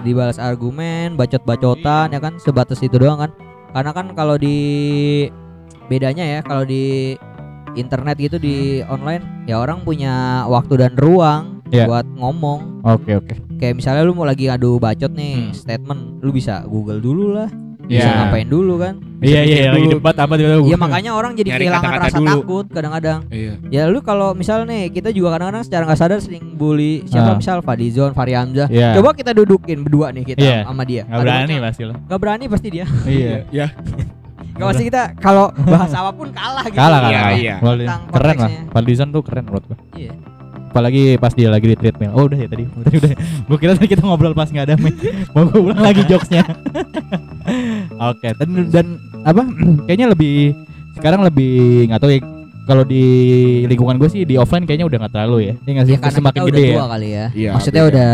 [0.00, 3.30] dibalas argumen, bacot-bacotan ya kan sebatas itu doang kan.
[3.70, 4.58] Karena kan kalau di
[5.86, 7.14] bedanya ya kalau di
[7.74, 10.12] internet gitu di online ya orang punya
[10.46, 11.86] waktu dan ruang Iya.
[11.86, 12.82] buat ngomong.
[12.82, 15.52] oke oke Kayak misalnya lu mau lagi adu bacot nih, Hmm.
[15.52, 17.48] statement, lu bisa Google dulu lah.
[17.84, 17.98] Iya.
[17.98, 18.94] Bisa ngapain dulu kan?
[19.20, 19.94] iya iya mikir lagi dulu.
[19.96, 22.28] debat apa tiba-tiba Iya makanya orang jadi Nyari kehilangan kata-kata rasa dulu.
[22.30, 23.20] takut kadang-kadang.
[23.26, 23.52] Iya.
[23.68, 27.36] Ya lu kalau misal nih kita juga kadang-kadang secara nggak sadar sering bully siapa Ah.
[27.36, 28.68] misal Fadizon, Fahri Hamzah.
[28.68, 28.92] Iya.
[28.94, 30.58] Coba kita dudukin berdua nih kita Iya.
[30.62, 31.02] sama dia.
[31.02, 32.86] nggak Adu berani pasti lah Gak berani pasti dia.
[33.04, 33.66] iya Ya,
[34.54, 36.76] Gak pasti kita kalau bahas apa pun kalah gitu.
[36.76, 37.34] kalah Iya, kalah.
[37.34, 37.54] Iya.
[37.58, 38.50] Wal- Tentang keren lah.
[38.70, 39.78] Fadlizon tuh keren menurut gua.
[39.92, 40.12] Iya.
[40.66, 42.10] apalagi pas dia lagi di treadmill.
[42.12, 42.66] Oh udah ya tadi.
[42.66, 43.10] Tadi udah.
[43.46, 44.94] Gua kira tadi kita ngobrol pas nggak ada mic.
[45.30, 46.42] Mau gua ulang lagi jokesnya.
[48.10, 48.86] Oke dan dan
[49.22, 49.42] apa?
[49.86, 50.50] Kayaknya lebih
[50.94, 51.54] sekarang lebih
[51.86, 52.20] nggak tahu ya.
[52.64, 53.04] Kalau di
[53.68, 55.54] lingkungan gue sih di offline kayaknya udah nggak terlalu ya.
[55.58, 55.94] Ini nggak sih?
[55.94, 56.74] Ya karena semakin kita gede udah ya.
[56.74, 57.26] tua kali ya.
[57.30, 57.90] Iya, Maksudnya beda.
[57.92, 58.12] udah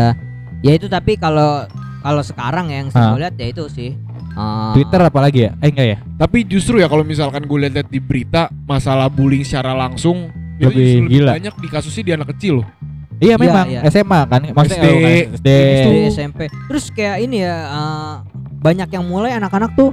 [0.61, 1.51] ya itu tapi kalau
[1.97, 3.89] kalau sekarang ya yang saya lihat ya itu sih.
[4.31, 7.97] Eh, Twitter apalagi ya eh enggak ya Tapi justru ya kalau misalkan gue lihat di
[7.97, 11.31] berita masalah bullying secara langsung itu Lebih justru lebih gila.
[11.33, 12.67] banyak di kasusnya di anak kecil loh.
[13.17, 13.81] iya Iya, memang iya.
[13.87, 16.39] SMA kan maksudnya SD, oh, kan, SD SD, SMP.
[16.69, 18.13] Terus kayak ini ya eh,
[18.57, 19.89] banyak yang mulai anak-anak tuh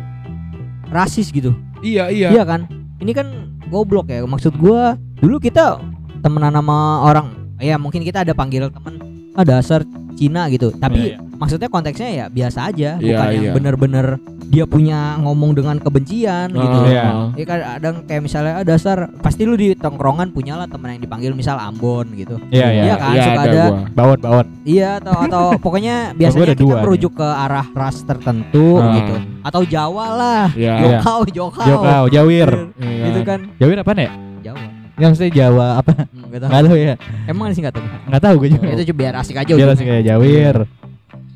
[0.88, 1.52] rasis gitu.
[1.80, 2.28] Iya, iya.
[2.32, 2.68] Iya kan?
[2.98, 3.26] Ini kan
[3.68, 4.24] goblok ya.
[4.24, 5.78] Maksud gua dulu kita
[6.18, 8.94] temenan sama orang ya mungkin kita ada panggil temen
[9.32, 10.74] ah dasar Cina gitu.
[10.74, 11.27] Tapi Iya, iya.
[11.38, 13.52] Maksudnya konteksnya ya biasa aja, Iya, bukan yang iya.
[13.52, 14.06] bener-bener
[14.44, 16.78] dia punya ngomong dengan kebencian gitu.
[16.78, 17.04] Ah, Iya.
[17.32, 21.00] Ya kan kadang kayak misalnya ah, dasar pasti lu di tongkrongan punya lah teman yang
[21.00, 22.40] dipanggil misal Ambon gitu.
[22.48, 23.10] iya iya Iya kan?
[23.10, 23.78] Iya, Suka ada ada gua.
[23.92, 26.82] bawon bawon Iya atau atau pokoknya biasanya kita dua nih.
[26.82, 28.92] merujuk ke arah ras tertentu Ah.
[28.94, 29.14] gitu.
[29.40, 30.44] Atau Jawa lah.
[30.52, 30.72] Iya.
[30.74, 30.98] Iya.
[30.98, 31.66] Jokau, jokau.
[31.66, 33.04] Jokau Jawir Iya.
[33.06, 34.60] Itu kan Jawir apa ya Jawa.
[34.96, 36.48] yang maksudnya Jawa apa Hmm, nggak tahu.
[36.48, 37.84] nggak tahu ya Emang sih nggak tahu.
[38.08, 39.70] nggak tahu gue juga itu cuma biar asik aja ujungnya.
[39.70, 40.56] masih kayak Jawir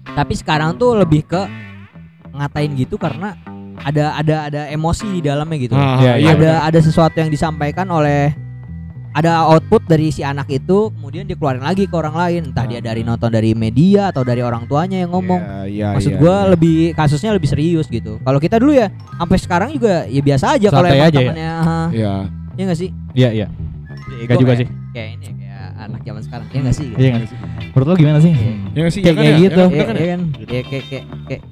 [0.05, 1.43] Tapi sekarang tuh lebih ke
[2.33, 3.37] ngatain gitu karena
[3.79, 5.75] ada ada ada emosi di dalamnya gitu.
[5.75, 8.31] Ah, Iya, iya, ada ada sesuatu yang disampaikan oleh
[9.13, 12.41] ada output dari si anak itu kemudian dikeluarin lagi ke orang lain.
[12.49, 15.41] Entah dia dari nonton dari media atau dari orang tuanya yang ngomong.
[15.41, 16.49] Iya, iya, maksud iya, gua iya.
[16.57, 18.17] lebih kasusnya lebih serius gitu.
[18.19, 21.29] Kalau kita dulu ya sampai sekarang juga ya biasa aja kalau emang aja ya?
[21.29, 22.13] temennya ha, Iya.
[22.57, 22.91] ya nggak sih?
[23.13, 23.47] Iya iya.
[24.13, 24.69] Ya, gua juga kayak- sih.
[24.93, 25.42] kayak ini ya, kayak
[25.85, 26.47] anak zaman sekarang.
[26.49, 26.87] Ya nggak sih?
[26.93, 27.39] Iya nggak sih?
[27.69, 28.33] Menurut lo gimana sih?
[28.33, 29.43] Ya nggak sih, Kayak- ya kan kayak ya?
[29.43, 29.63] gitu.
[29.63, 30.03] Ya kan, Iya ya kan ya?
[30.03, 30.21] iya kan?
[30.49, 31.43] Ya kayak kayak kayak.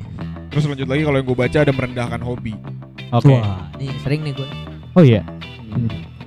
[0.51, 2.53] Terus lanjut lagi kalau yang gue baca ada merendahkan hobi.
[3.11, 3.27] oke.
[3.29, 4.49] Wah nih sering nih gue.
[4.93, 5.23] Oh iya?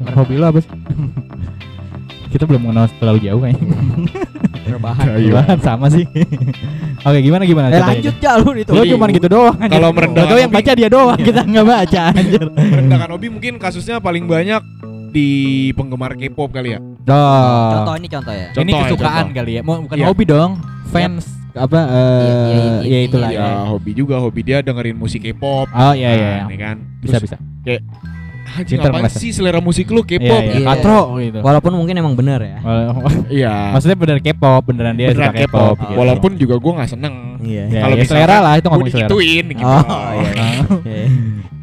[0.10, 0.72] Hobi lo apa sih?
[2.34, 3.68] Kita belum mengenal terlalu jauh kayaknya.
[4.66, 5.32] Rebahan Iya.
[5.36, 6.02] Wah, sama sih.
[7.04, 10.32] Oke gimana gimana eh lanjut ya lu itu lo Jadi, cuma gitu doang kalau merendahkan
[10.32, 12.48] Tahu yang baca dia doang kita nggak baca anjir.
[12.48, 14.64] Merendahkan hobi mungkin kasusnya paling banyak
[15.14, 15.30] di
[15.72, 16.80] penggemar K-pop kali ya.
[16.82, 17.70] oh.
[17.72, 19.36] contoh ini contoh ya ini Contoh ya, kesukaan contoh.
[19.36, 20.06] kali ya mau bukan Iya.
[20.06, 20.52] hobi dong
[20.86, 21.24] fans
[21.54, 25.22] apa Iya, iya, eh iya, ya itulah Ya, ya hobi juga, hobi dia dengerin musik
[25.22, 25.70] K-pop.
[25.70, 26.76] oh iya iya Nah, ini kan.
[26.98, 27.38] bisa Terus, bisa
[28.46, 29.18] Anjing Pinter apaan ngerasa.
[29.18, 30.42] sih selera musik lu iya K-pop?
[30.44, 30.66] iya Iya.
[30.68, 32.58] katro gitu walaupun mungkin emang bener ya
[33.28, 33.54] Iya.
[33.74, 35.50] maksudnya bener K-pop beneran dia Beneran suka K-pop.
[35.50, 35.94] K-pop gitu.
[35.96, 37.16] Walaupun juga gue nggak seneng.
[37.42, 39.66] iya ya, kalau ya, misalkan selera lah itu ngomong selera digituin gitu.
[39.66, 40.12] Oh,
[40.84, 41.06] iya.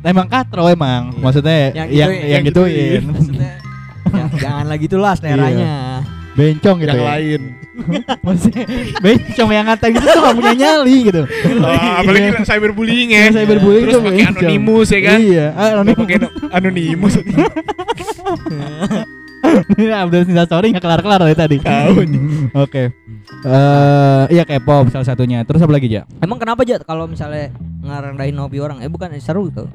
[0.00, 1.20] Nah, emang katro emang Iya.
[1.20, 1.88] maksudnya yang
[2.24, 3.39] yang, gituin Maksudnya,
[4.12, 5.70] ya- jangan lagi tuh lah seleranya
[6.30, 7.40] bencong gitu Yang ya lain.
[8.26, 8.64] maksudnya
[9.00, 11.22] bencong yang ngatain gitu tuh gak punya nyali gitu
[11.60, 13.20] Oh, apalagi cyberbullying ya.
[13.20, 15.18] Iya, cyberbullying Terus pakai anonimus ya kan.
[15.18, 16.18] iya ah, anonimus pakai
[16.50, 17.14] anonimus.
[19.74, 21.56] Ya, udah Insta story nggak kelar-kelar dari tadi.
[22.54, 22.92] Oke.
[23.40, 25.42] Eh, iya K-pop salah satunya.
[25.42, 26.04] Terus apa lagi, Ja?
[26.20, 27.48] Emang kenapa aja kalau misalnya
[27.80, 28.78] ngerendahin hobi orang?
[28.78, 29.66] Eh bukan seru gitu.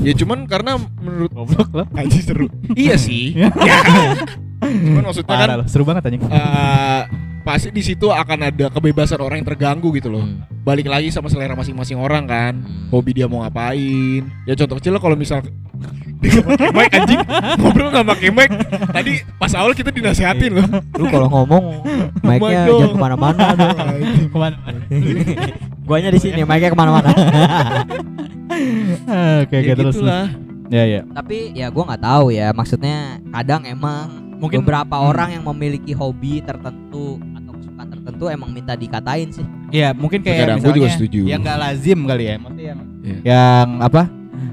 [0.00, 1.84] Ya cuman karena menurut Goblok lo.
[1.92, 2.46] Anjing seru.
[2.72, 3.36] iya sih.
[4.60, 6.22] Cuman maksudnya kan Parah lo, seru banget anjing.
[6.22, 7.02] eh,
[7.40, 10.20] pasti di situ akan ada kebebasan orang yang terganggu gitu loh.
[10.20, 10.44] Hmm.
[10.60, 12.52] Balik lagi sama selera masing-masing orang kan.
[12.60, 12.88] Hmm.
[12.88, 14.22] Hobi dia mau ngapain.
[14.44, 15.40] Ya contoh kecil kalau misal
[16.20, 17.16] dia pakai mic anjing
[17.56, 18.50] ngobrol nggak pakai mic
[18.92, 21.80] tadi pas awal kita dinasehatin loh Lu kalau ngomong
[22.28, 22.76] mic-nya dong.
[22.76, 23.72] jangan ke mana-mana dong.
[24.28, 24.56] Ke mana?
[25.82, 27.08] Guanya di sini, mic-nya ke mana-mana.
[29.40, 29.96] Oke, ya oke terus.
[29.96, 30.28] gitulah
[30.68, 31.00] Ya, ya.
[31.02, 32.52] Tapi ya gua nggak tahu ya.
[32.52, 32.96] Maksudnya
[33.32, 35.06] kadang emang Mungkin- beberapa Hmm.
[35.06, 39.44] orang yang memiliki hobi tertentu atau kesukaan tertentu emang minta dikatain sih.
[39.70, 41.20] Iya, mungkin kayak Terkadang misalnya gua juga setuju.
[41.24, 42.36] yang nggak lazim kali ya.
[42.36, 43.16] Maksudnya yang Iya.
[43.22, 44.02] yang apa?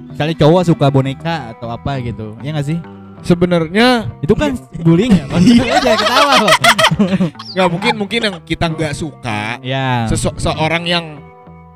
[0.08, 2.36] Misalnya cowok suka boneka atau apa gitu.
[2.40, 2.80] Iya nggak sih?
[3.20, 5.26] sebenarnya Itu kan bullying ya.
[5.26, 6.56] Maksudnya lo jangan ketawa loh.
[7.54, 10.06] nggak mungkin mungkin yang kita nggak suka Ya.
[10.06, 11.06] sesu- seorang yang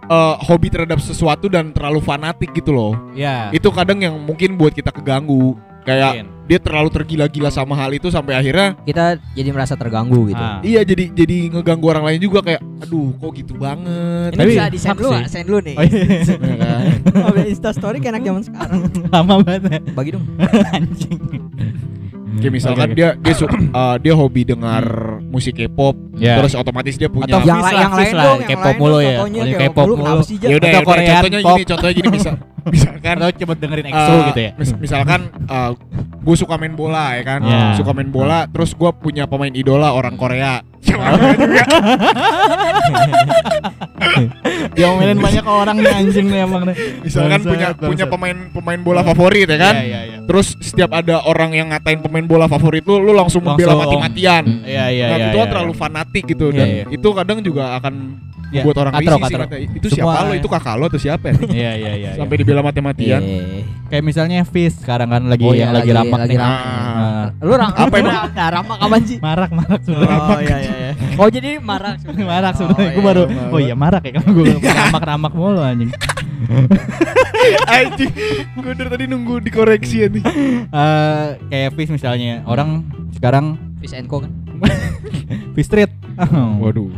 [0.04, 3.48] eh, hobi terhadap sesuatu dan terlalu fanatik gitu loh Ya.
[3.50, 6.28] itu kadang yang mungkin buat kita keganggu kayak Mungkin.
[6.46, 10.38] dia terlalu tergila-gila sama hal itu sampai akhirnya Kita jadi merasa terganggu gitu.
[10.38, 10.62] Ah.
[10.62, 14.66] iya jadi jadi ngeganggu orang lain juga kayak aduh kok gitu banget Ini Tapi bisa
[14.68, 15.10] di send hak lu?
[15.26, 15.76] Send lu nih.
[15.76, 16.04] Oh, iya.
[16.22, 16.86] Ya kan?
[17.24, 18.80] Oh, Insta story kayak anak zaman sekarang.
[19.14, 19.82] Lama banget.
[19.92, 20.26] Bagi dong.
[20.76, 21.20] Anjing.
[22.32, 22.98] kayak misalkan Oke, oke.
[22.98, 24.84] dia dia su- eh, dia hobi dengar
[25.22, 26.38] musik K-pop Ya.
[26.40, 29.00] terus otomatis dia punya Atau yang, Fis lain lah, yang lain lah, dong, K-pop mulu
[29.00, 29.16] ya.
[29.60, 30.20] K-pop lu mulu.
[30.40, 31.14] ya udah ya contohnya
[31.44, 32.30] gini contohnya gini bisa
[32.68, 34.52] misalkan Atau cepet dengerin EXO eh, gitu ya.
[34.56, 35.22] mis- misalkan
[36.22, 37.74] gue suka main bola ya kan Ya.
[37.74, 41.02] suka main bola terus gue punya pemain idola orang Korea juga
[44.72, 46.76] Diomelin banyak orang nih anjing nih emang nih.
[47.02, 50.18] misalkan punya punya pemain pemain bola favorit ya kan Iya, iya, iya.
[50.26, 54.86] terus setiap ada orang yang ngatain pemain bola favorit lu lu langsung membela mati-matian Iya,
[54.90, 55.26] iya, nah iya.
[55.28, 55.52] itu kan iya.
[55.52, 56.84] terlalu fanatik gitu Iya, dan iya.
[56.90, 57.94] itu kadang juga akan
[58.52, 59.42] Iya, buat orang katro, katro.
[59.42, 62.10] kata, itu Semua- siapa lo itu kakak lo atau siapa ya Iya, iya, iya.
[62.14, 63.64] sampai dibela mati-matian Iya.
[63.88, 66.40] Kayak misalnya Fizz sekarang kan lagi Oh, iya, yang lagi, lagi- ramak lagi nih.
[66.42, 66.60] ramak.
[66.62, 67.26] Ah.
[67.40, 68.16] Lu ram Apa emang?
[68.30, 69.18] Nah, ramak kapan sih?
[69.18, 70.08] Marak, marak sudah.
[70.08, 70.92] Oh iya iya iya.
[71.14, 72.26] Oh jadi marak sebenarnya.
[72.26, 72.84] marak Oh, sebenarnya.
[72.84, 73.44] iya, Gue baru, iya.
[73.48, 75.92] oh iya marak ya kan gue ramak-ramak mulu anjing.
[77.70, 78.12] anjing
[78.56, 80.24] gue dari tadi nunggu dikoreksi ya nih
[80.68, 82.84] Eh kayak Fizz misalnya, orang
[83.14, 84.32] sekarang Fish and Co kan.
[85.56, 85.92] Fizz Street.
[86.60, 86.90] waduh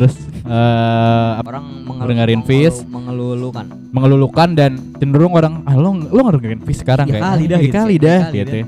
[0.00, 1.60] Terus eh apa,
[1.92, 2.88] Orang Dengerin Fizz.
[2.88, 3.68] mengelulukan.
[3.90, 7.62] mengelulukan dan cenderung orang ah lo lo ngedengerin Fizz sekarang Ya kayak kali dah ya
[7.62, 7.74] gitu.
[7.76, 8.48] kali Ya dah kali gitu.
[8.48, 8.56] dah.
[8.56, 8.66] ya.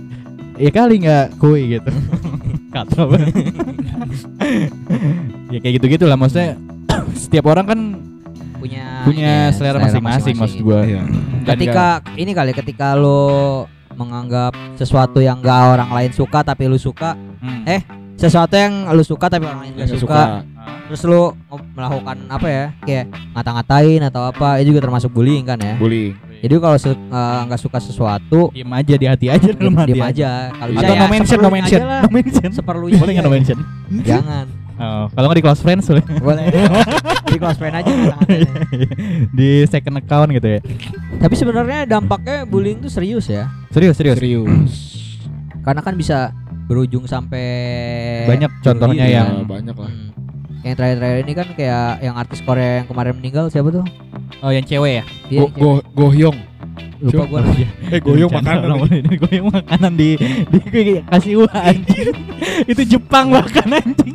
[0.58, 1.90] Ya kali nggak kuy gitu.
[2.74, 3.32] Katro banget.
[5.48, 6.56] ya kayak gitu-gitu lah maksudnya
[7.22, 7.80] setiap orang kan
[8.56, 10.86] Punya punya ya, selera masing-masing maksud gua.
[10.86, 11.02] Iya.
[11.44, 17.18] Ketika ini kali ketika lo menganggap sesuatu yang gak orang lain suka tapi lu suka,
[17.42, 17.66] Hmm.
[17.66, 17.82] eh,
[18.22, 20.22] sesuatu yang lu suka tapi orang lain gak Nggak suka,
[20.86, 21.34] terus lu
[21.74, 22.64] melakukan apa ya?
[22.80, 23.04] Kayak
[23.34, 25.74] ngata-ngatain atau apa itu juga termasuk bullying kan ya?
[25.74, 26.14] Bullying.
[26.38, 30.02] Jadi kalau su- eh, nggak suka sesuatu diem aja di hati aja dalam hati diam
[30.02, 30.50] aja.
[30.50, 32.50] kalau bisa atau ya no mention no mention no mention.
[32.50, 33.36] Seperlunya boleh nggak no aja.
[33.36, 33.58] mention?
[34.02, 34.46] Jangan.
[34.72, 36.04] Oh, kalau nggak di close friends boleh.
[36.18, 36.44] Boleh.
[37.32, 38.44] Di close friend aja ngata-ngatain.
[39.30, 40.60] di second account gitu ya.
[41.16, 43.48] Tapi sebenarnya dampaknya bullying tuh serius ya?
[43.70, 44.18] Serius serius.
[44.20, 44.72] Serius.
[45.62, 46.34] Karena kan bisa
[46.72, 47.44] berujung sampai
[48.24, 50.08] banyak contohnya diri, yang Ya, banyak lah Hmm.
[50.62, 53.84] yang terakhir-terakhir ini kan kayak yang artis Korea yang kemarin meninggal siapa tuh
[54.38, 56.38] oh yang cewek ya Dia Go, go, gohyong
[57.02, 57.68] lupa gua namanya.
[57.92, 60.10] eh goyong Bercanda makanan orang boleh goyong makanan di
[60.46, 60.58] di
[61.04, 62.14] kasih uang anjing.
[62.70, 64.14] itu Jepang bahkan anjing.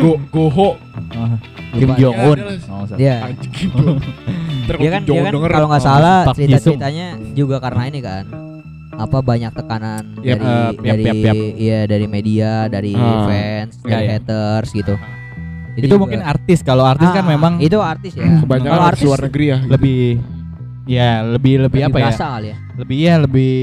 [0.00, 0.68] go, goho
[1.12, 1.28] Oh,
[1.72, 1.88] Kim.
[1.94, 2.38] Jong Un.
[2.40, 3.00] Ya, Oh, salah.
[4.72, 6.76] Dia kan dia kan kalau nggak salah Park cerita Ji-sung.
[6.76, 8.24] ceritanya juga karena ini kan
[8.92, 11.36] apa banyak tekanan Yap, dari eh, yap, dari yap, yap.
[11.56, 13.24] iya dari media dari Ah.
[13.24, 14.12] fans Ya, dari ya.
[14.14, 14.94] haters gitu
[15.72, 16.60] Itu, juga- mungkin artis.
[16.60, 19.56] Kalau artis kan Ah, memang itu artis ya kebanyakan Kalau artis artis luar negeri ya
[19.56, 19.70] gitu.
[19.70, 20.00] lebih
[20.84, 22.04] ya lebih lebih apa ya?
[22.06, 23.54] berasa ya Lebih ya lebih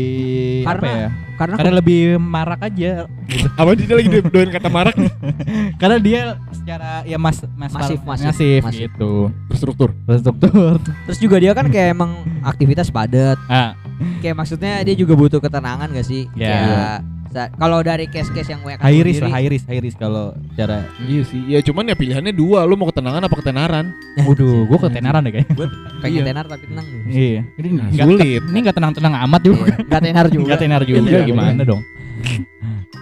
[0.59, 1.09] apa Karena- ya?
[1.35, 2.91] karena Karena lebih marak aja.
[3.61, 5.11] apa dia lagi do- doain kata marak nih
[5.81, 8.81] Karena dia secara ya mas, mas Masif, masif, masif, masif.
[8.89, 9.29] gitu.
[9.47, 10.81] terstruktur Terstruktur.
[11.05, 12.11] terus juga dia kan kayak emang
[12.41, 13.77] aktivitas padat Ah,
[14.19, 16.49] kayak maksudnya dia juga butuh ketenangan gak sih Ya.
[16.49, 16.97] kayak
[17.29, 20.25] sa- kalau dari case-case yang gue akan high risk lah, high risk, high risk kalau
[20.53, 23.85] cara iya sih ya cuman ya pilihannya dua lu mau ketenangan apa ketenaran
[24.25, 25.55] Waduh, gua ketenaran deh kayaknya.
[25.99, 26.23] pengen Iya.
[26.25, 27.41] tenar tapi tenang Iya.
[27.53, 28.41] Ini Nah, nggak- sulit.
[28.43, 29.61] Ini enggak tenang-tenang amat juga.
[29.63, 31.81] Iya, nggak tenar juga Enggak tenar juga Iya, gimana dong?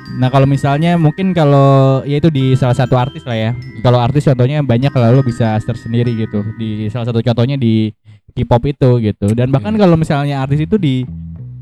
[0.10, 1.69] Nah kalau misalnya mungkin kalau
[2.01, 3.51] ya itu di salah satu artis lah ya.
[3.79, 6.41] Kalau artis contohnya banyak kalau lo bisa search sendiri gitu.
[6.55, 7.91] Di salah satu contohnya di
[8.38, 9.28] K-pop itu gitu.
[9.34, 9.82] Dan bahkan Iya.
[9.82, 11.02] kalau misalnya artis itu di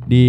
[0.06, 0.26] di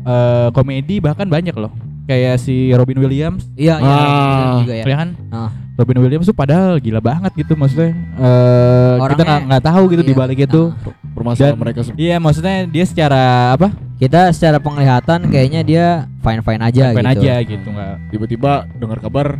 [0.00, 1.70] eh, komedi bahkan banyak loh.
[2.02, 4.58] Kayak si Robin Williams, Iya, iya Ah.
[4.58, 4.84] juga ya.
[4.84, 5.08] ya kan?
[5.30, 5.50] Ah.
[5.72, 7.94] Robin Williams tuh padahal gila banget gitu maksudnya.
[8.12, 10.18] Eh kita Orangnya- nggak nggak tahu gitu di Iya.
[10.18, 10.62] balik itu.
[10.68, 11.98] Nah, Permasalahan mereka semua.
[11.98, 13.68] Iya, maksudnya dia secara apa?
[13.96, 15.86] kita secara penglihatan kayaknya dia
[16.18, 17.22] fine fine aja Fine gitu.
[17.22, 19.38] aja gitu nggak Tiba-tiba dengar kabar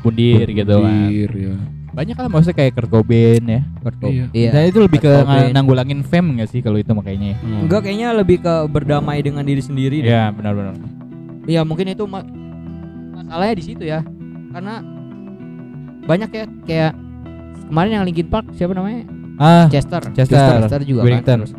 [0.00, 0.86] bundir gitu kan.
[0.86, 1.54] bundir, ya.
[1.94, 3.60] Banyak kan maksudnya kayak Kurt Cobain ya.
[3.78, 4.26] Kurt Cobain.
[4.30, 4.50] Iya.
[4.50, 5.38] Nah, itu lebih ke Kurt Cobain.
[5.40, 7.38] nga- nanggulangin fame nggak sih kalau itu makanya?
[7.40, 10.02] Enggak kayaknya lebih ke berdamai dengan diri sendiri.
[10.02, 10.74] Iya, benar-benar.
[11.44, 12.26] Iya mungkin itu ma-
[13.14, 14.02] masalahnya di situ ya.
[14.50, 14.82] Karena
[16.04, 16.92] banyak ya kayak
[17.64, 19.06] kemarin yang Linkin Park siapa namanya?
[19.34, 20.02] Ah, Chester.
[20.12, 20.82] Chester.
[20.82, 21.22] juga Whittington.
[21.24, 21.38] kan.
[21.42, 21.52] Terus,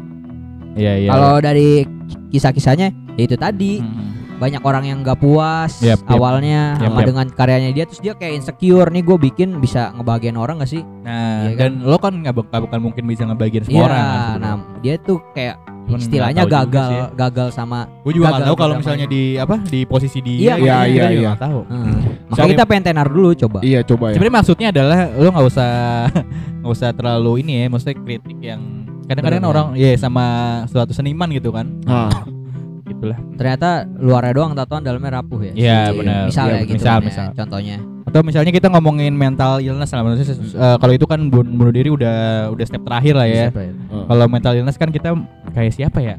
[0.76, 1.10] iya iya.
[1.12, 1.84] Kalau dari
[2.30, 4.15] kisah-kisahnya ya itu tadi Hmm.
[4.36, 6.04] Banyak orang yang nggak puas yap.
[6.06, 7.08] awalnya Yap, sama yap.
[7.08, 10.84] dengan karyanya dia terus dia kayak insecure nih gue bikin bisa ngebahagiain orang gak sih?
[10.84, 11.60] Nah, Iya kan?
[11.60, 14.04] dan lo kan nggak bukan mungkin bisa ngebagian semua Iya, orang.
[14.04, 17.08] kan, nah dia tuh kayak Cuman istilahnya gagal sih ya.
[17.14, 20.38] gagal sama Gue juga nggak gagal tahu kalau misalnya di apa di posisi dia.
[20.38, 21.32] Iya, iya, iya, iya.
[21.38, 21.62] tahu.
[21.70, 21.94] Hmm.
[22.34, 23.62] Makanya kita pengen tenar dulu coba.
[23.62, 24.14] Iya, coba ya.
[24.18, 25.72] Sebenarnya maksudnya adalah lo nggak usah
[26.66, 28.62] nggak usah terlalu ini ya, maksudnya kritik yang
[29.06, 30.26] kadang-kadang orang ya sama
[30.66, 32.10] suatu seniman gitu kan, Nah,
[32.86, 33.18] gitulah.
[33.34, 35.54] Ternyata luarnya doang tatoan dalamnya rapuh ya.
[35.54, 36.22] Iya, Si- benar.
[36.26, 37.28] Misalnya Iya, gitu misal, kan ya, misal.
[37.34, 37.78] contohnya.
[38.06, 41.90] Atau misalnya kita ngomongin mental illness lah, maksudnya eh, kalau itu kan bun- bunuh diri
[41.90, 42.16] udah
[42.48, 43.50] udah step terakhir lah ya.
[43.50, 43.74] Siapa ya?
[44.06, 45.10] Kalau mental illness kan kita
[45.52, 46.16] kayak siapa ya?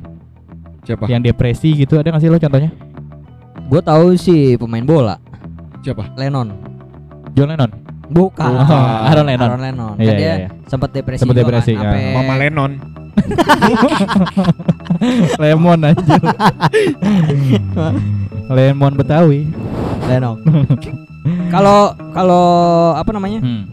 [0.83, 1.07] siapa?
[1.07, 2.71] Yang depresi gitu ada nggak sih lo contohnya?
[3.67, 5.19] Gue tahu sih pemain bola
[5.83, 6.15] Siapa?
[6.15, 6.51] Lennon.
[7.33, 7.71] John Lennon.
[8.07, 8.47] Bukan.
[8.47, 8.63] Oh,
[9.11, 9.49] Aaron Lennon.
[9.49, 9.95] Aaron Lennon.
[9.97, 10.49] Iya, Kan iya, dia iya.
[10.67, 11.21] sempat depresi.
[11.23, 11.91] Sempet juga depresi, kan, ya.
[11.91, 12.73] sampai- Mama Lennon.
[15.43, 16.17] Lemon aja.
[18.57, 19.51] Lemon Betawi.
[20.07, 20.39] Lennon.
[21.51, 22.45] Kalau kalau
[22.95, 23.43] apa namanya?
[23.43, 23.67] Hmm.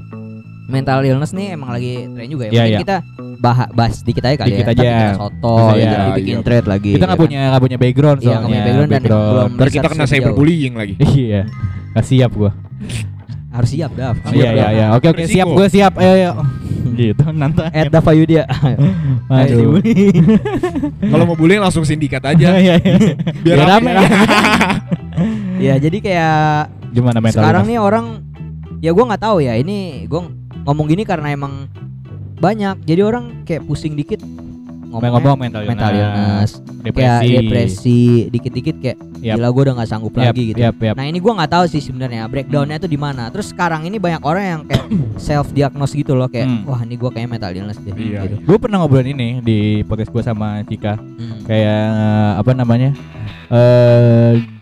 [0.63, 2.49] mental illness nih emang lagi tren juga ya.
[2.49, 2.79] Iya, Mungkin iya.
[2.81, 2.95] kita
[3.37, 4.73] bahas bahas dikit aja kali Dikit ya.
[4.73, 4.81] aja.
[4.81, 6.41] Tapi kita soto gitu, iya, dibikin iya.
[6.41, 6.89] thread lagi.
[6.89, 7.23] Kita ya nggak kan?
[7.27, 8.49] punya nggak punya background Iya, nggak soalnya.
[8.49, 10.93] punya background dan belum Ntar kita kena cyberbullying lagi.
[10.97, 11.41] Iya.
[11.93, 12.51] Gak siap gua.
[13.53, 14.17] harus siap dah.
[14.33, 14.85] Iya iya iya.
[14.97, 15.35] Oke oke Berisiko.
[15.37, 15.93] siap gue siap.
[16.01, 16.31] Ayo ayo.
[16.93, 17.61] Gitu nanti.
[17.73, 18.43] Ed Dava Yudia.
[19.29, 19.81] Aduh.
[21.11, 22.53] Kalau mau bullying langsung sindikat aja.
[22.63, 23.15] Iya iya.
[23.41, 23.91] Biar Biar rame.
[25.59, 26.37] ya jadi kayak
[26.93, 27.41] Gimana mental?
[27.41, 28.05] sekarang nih orang
[28.79, 30.27] ya gua nggak tahu ya ini gua
[30.63, 31.67] ngomong gini karena emang
[32.37, 34.19] banyak jadi orang kayak pusing dikit
[34.93, 37.01] ngomongnya ngomong mental mental illness depresi.
[37.01, 39.35] kayak depresi dikit-dikit kayak Yap.
[39.35, 40.93] gila gue udah nggak sanggup Yap, lagi gitu yap, yap.
[40.93, 44.21] nah ini gua nggak tahu sih sebenarnya breakdownnya tuh di mana terus sekarang ini banyak
[44.21, 44.85] orang yang kayak
[45.21, 46.63] self diagnose gitu loh kayak Hmm.
[46.63, 50.11] wah ini gua kayaknya mental illness deh Iya, gitu Gue pernah ngobrolin ini di podcast
[50.11, 51.39] gue sama Cika Hmm.
[51.41, 52.91] kayak eh, apa namanya
[53.49, 54.52] eh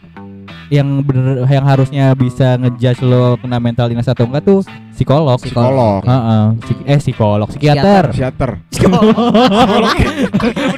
[0.71, 4.63] yang bener yang harusnya bisa ngejudge lo kena mental illness atau enggak tuh
[4.95, 5.35] psikolog.
[5.35, 5.99] Psikolog.
[6.07, 6.43] Heeh.
[6.63, 8.03] Psik- eh psikolog, psikiater.
[8.15, 8.51] Psikiater.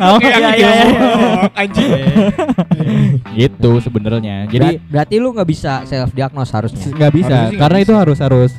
[0.04, 0.60] Oh, Kayak iya, gitu.
[0.60, 1.04] iya, iya.
[1.56, 1.92] Anjing.
[3.38, 4.50] Gitu sebenarnya.
[4.50, 8.52] Jadi berarti lu nggak bisa self diagnose harusnya nggak bisa karena itu harus harus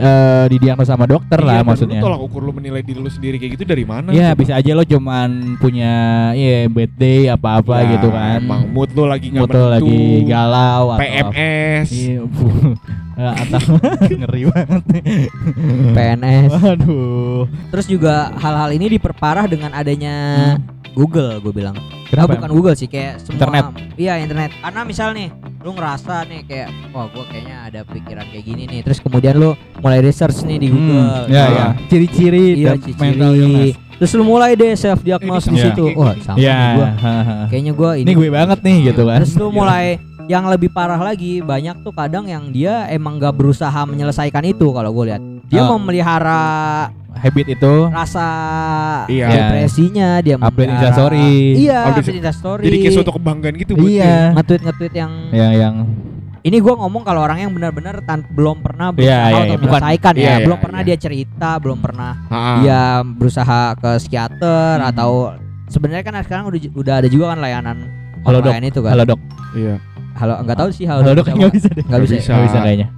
[0.00, 2.00] eh didiagnos sama dokter lah Iya, maksudnya.
[2.00, 4.08] Lu tolak ukur lu menilai diri lu sendiri kayak gitu dari mana?
[4.10, 4.40] Ya Coba?
[4.40, 5.92] bisa aja lo cuman punya
[6.32, 8.40] ya bad day apa-apa Ya, gitu kan.
[8.40, 9.74] Emang mood lu lagi nggak Mood lo menentu.
[9.76, 11.88] lagi galau atau PMS.
[11.90, 12.20] Iya.
[13.20, 13.60] Eh, atau
[14.16, 14.80] ngeri banget.
[15.92, 17.44] PNS Waduh.
[17.68, 20.14] terus juga hal-hal ini diperparah dengan adanya
[20.92, 22.34] Google gue bilang Ah, Kenapa?
[22.34, 23.64] bukan Google sih kayak semua Internet.
[23.94, 28.44] iya internet karena misal nih lu ngerasa nih kayak wah gue kayaknya ada pikiran kayak
[28.44, 31.48] gini nih terus kemudian lu mulai research nih di Google ya Nah.
[31.48, 31.66] ya.
[31.86, 33.76] Ciri-ciri iya dan mental ciri illness.
[33.94, 36.56] terus lu mulai deh self diagnose di situ kayak wah sama Ya.
[36.58, 37.38] nih gua haha.
[37.46, 39.18] kayaknya gue ini, Ini gue banget nih gitu kan.
[39.20, 39.86] terus lu mulai
[40.26, 44.90] yang lebih parah lagi banyak tuh kadang yang dia emang gak berusaha menyelesaikan itu kalau
[44.92, 45.68] gue lihat dia Ah.
[45.68, 46.42] memelihara
[47.10, 48.26] Habit itu rasa
[49.04, 49.28] Iya.
[49.28, 51.28] depresinya dia update instastory.
[51.58, 54.00] iya Update- update instastory Jadi kayak suatu kebanggaan gitu buat Iya.
[54.00, 54.24] dia.
[54.32, 55.74] nge-tweet nge-tweet yang Yang yang
[56.40, 59.82] ini gua ngomong kalau orang yang benar-benar belum pernah berusaha Iya, iya, untuk iya, bukan-
[59.82, 60.86] menyelesaikan ya iya, iya, belum pernah iya.
[60.86, 62.52] dia cerita belum pernah Ha-ha.
[62.56, 64.88] dia berusaha ke psikiater Hmm.
[64.88, 65.10] atau
[65.66, 67.76] sebenarnya kan sekarang udah udah ada juga kan layanan
[68.20, 68.52] Halo, Dok.
[68.54, 69.20] itu kan halo dok.
[69.52, 69.74] Iya.
[70.14, 71.84] halo nggak tahu sih halo, Halo dok nggak bisa deh.
[71.84, 72.14] Nggak bisa.
[72.30, 72.88] Nggak bisa kayaknya.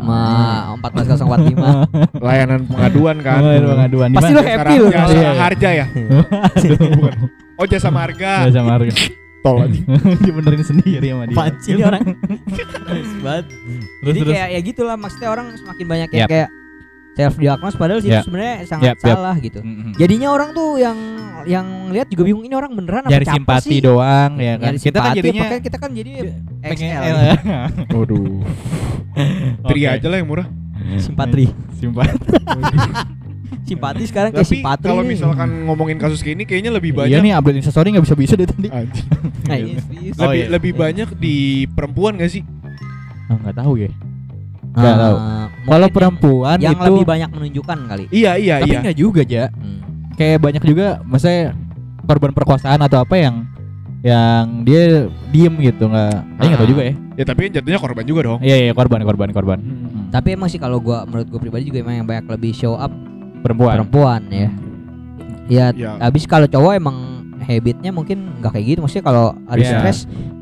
[0.00, 1.90] Ma- 14045
[2.26, 3.38] Layanan pengaduan kan.
[3.40, 4.08] Oh, itu pengaduan.
[4.08, 4.38] Di Pasti mana?
[4.38, 5.32] lo happy lu Jasa Iya, iya.
[5.34, 5.86] harja ya.
[6.94, 7.14] Bukan.
[7.54, 8.32] Oh jasa marga.
[8.44, 8.92] Nggak sama harga.
[9.44, 9.80] Tol aja.
[10.18, 11.36] Dibenerin sendiri sama dia.
[11.36, 12.02] Panci orang.
[12.48, 13.08] Terus
[14.02, 14.32] Jadi terus.
[14.32, 16.28] kayak ya gitulah maksudnya orang semakin banyak yang Yap.
[16.28, 16.48] kayak
[17.18, 18.22] self diagnose padahal sih Yap.
[18.22, 19.16] sebenarnya sangat Yap, yap.
[19.18, 19.58] salah gitu.
[19.58, 19.90] Mm-mm.
[19.92, 20.94] Jadinya orang tuh yang
[21.44, 23.80] yang lihat juga bingung ini orang beneran apa Nyari caper simpati sih?
[23.80, 24.62] doang ya kan.
[24.64, 26.10] Nyari Kita kan simpati, jadinya makanya kita kan jadi
[26.62, 27.02] XL
[27.96, 28.38] Waduh.
[29.64, 29.90] Tri Oke.
[29.90, 30.46] aja lah yang murah.
[30.96, 31.50] simpatri.
[31.74, 32.14] simpati.
[33.68, 35.10] simpati sekarang kayak Tapi simpatri kalau nih.
[35.12, 38.32] misalkan ngomongin kasus kayak ini kayaknya lebih Iya banyak nih update instastory nggak bisa bisa
[38.32, 38.68] deh tadi.
[38.70, 40.14] Nah, ini serius.
[40.16, 40.46] Oh, lebih iya.
[40.48, 42.42] lebih banyak di perempuan gak sih?
[43.26, 43.90] Ah, Nggak tahu ya.
[44.72, 45.16] Nggak tahu.
[45.16, 48.04] Ah, Kalau mungkin perempuan yang itu lebih banyak menunjukkan kali.
[48.10, 48.80] Iya iya tapi iya.
[48.82, 49.44] nggak juga ja.
[49.50, 49.78] Hmm.
[50.14, 51.54] Kayak banyak juga, maksudnya
[52.02, 53.46] korban perkosaan atau apa yang
[53.98, 56.14] yang dia diem gitu nggak.
[56.38, 56.72] Saya nggak tahu Ah.
[56.72, 56.94] juga ya.
[57.14, 58.38] Ya tapi kan jatuhnya korban juga dong.
[58.40, 59.58] Iya iya korban korban korban.
[59.58, 60.06] Hmm.
[60.08, 62.90] Tapi emang sih kalau gua menurut gua pribadi juga emang yang banyak lebih show up
[63.38, 63.74] Perempuan.
[63.76, 64.48] perempuan ya.
[65.48, 65.96] Ya, Ya.
[65.98, 66.96] habis kalau cowok emang
[67.40, 68.80] habitnya mungkin nggak kayak gitu.
[68.80, 69.70] Maksudnya kalau ada Iya.
[69.74, 69.98] stres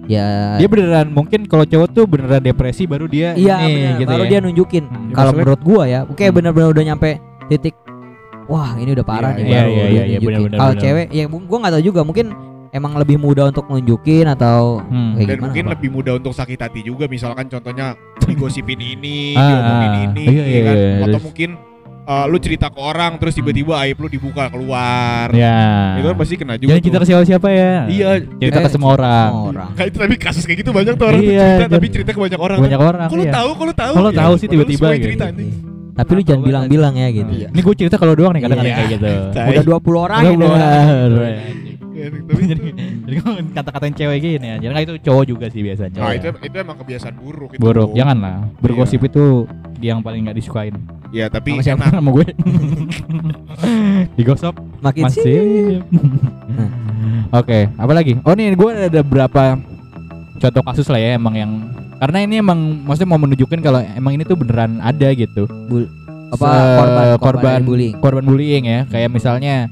[0.06, 4.08] ya Dia beneran mungkin kalau cowok tuh beneran depresi baru dia iya ini bener, gitu
[4.08, 4.28] baru ya.
[4.28, 4.84] dia nunjukin.
[4.84, 5.10] Hmm.
[5.10, 6.36] Kalau menurut gua ya, kayak Hmm.
[6.36, 7.10] bener-bener udah nyampe
[7.46, 7.74] titik
[8.46, 10.50] wah ini udah parah Iya, nih iya, baru iya, dia iya, nunjukin.
[10.54, 12.26] Kalau cewek ya gua nggak tahu juga mungkin
[12.68, 15.14] emang lebih mudah untuk nunjukin atau Hmm.
[15.14, 15.42] kayak Dan gimana.
[15.42, 15.72] mungkin Bang?
[15.74, 20.04] lebih mudah untuk sakit hati juga misalkan contohnya digosipin ini, Ah, diomongin ah.
[20.04, 20.76] ini Iya, iya, kan.
[20.76, 21.50] iya, Atau terus- mungkin
[22.06, 25.28] uh, lu cerita ke orang terus tiba-tiba aib lu dibuka keluar.
[25.34, 25.98] Ya.
[25.98, 26.70] Itu kan pasti kena juga.
[26.72, 27.02] Jangan cerita tuh.
[27.02, 27.72] ke siapa-siapa ya.
[27.90, 28.08] Iya.
[28.38, 29.28] Cerita ke semua orang.
[29.28, 29.68] Semua orang.
[29.74, 32.20] Kayak itu tapi kasus kayak gitu banyak tuh orang tuh Iya, cerita tapi cerita ke
[32.22, 32.58] banyak orang.
[32.62, 33.08] Banyak orang.
[33.10, 33.32] Kalau iya.
[33.34, 33.92] tahu, kalau tahu.
[33.98, 35.04] Kalau Ya, tahu sih padahal tiba-tiba gitu.
[35.10, 35.50] cerita anjing.
[35.96, 37.32] Tapi lu jangan bilang-bilang ya gitu.
[37.32, 37.48] Iya.
[37.50, 38.78] Ini gue cerita kalau doang nih kadang-kadang Iya.
[38.78, 39.12] kayak gitu.
[39.50, 40.48] Udah 20 orang Udah.
[40.56, 41.65] Ya, tapi
[41.96, 42.18] jadi
[43.08, 44.56] jadi gua kata-katain cewek gini ya.
[44.60, 46.00] Jangan itu cowok juga sih biasanya.
[46.00, 47.60] Nah, itu itu emang kebiasaan buruk itu.
[47.60, 47.90] buruk.
[47.96, 48.36] Jangan lah.
[48.60, 49.48] Bergosip itu
[49.80, 50.76] yang paling nggak disukain.
[51.14, 52.26] Ya, tapi Sama siapa sama gue?
[54.18, 55.22] Digosok Makin sih.
[55.22, 55.40] masih.
[57.40, 58.18] Oke, apa lagi?
[58.26, 59.56] Oh nih gue ada beberapa
[60.36, 61.52] contoh kasus lah ya emang yang
[61.96, 65.48] karena ini emang maksudnya mau menunjukkan kalau emang ini tuh beneran ada gitu.
[66.28, 67.94] Apa korban korban, korban bullying.
[67.96, 69.70] korban bullying ya kayak misalnya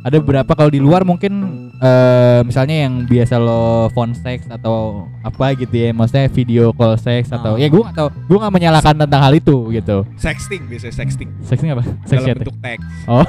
[0.00, 1.32] ada beberapa kalau di luar mungkin
[1.76, 7.26] eh, misalnya yang biasa lo phone sex atau apa gitu ya maksudnya video call sex
[7.28, 7.58] atau Ah.
[7.58, 11.28] ya gue gak tau gue gak menyalahkan tentang hal itu gitu Sexting biasanya sexting.
[11.42, 12.86] sexting apa sex dalam chat bentuk teks.
[13.06, 13.26] oh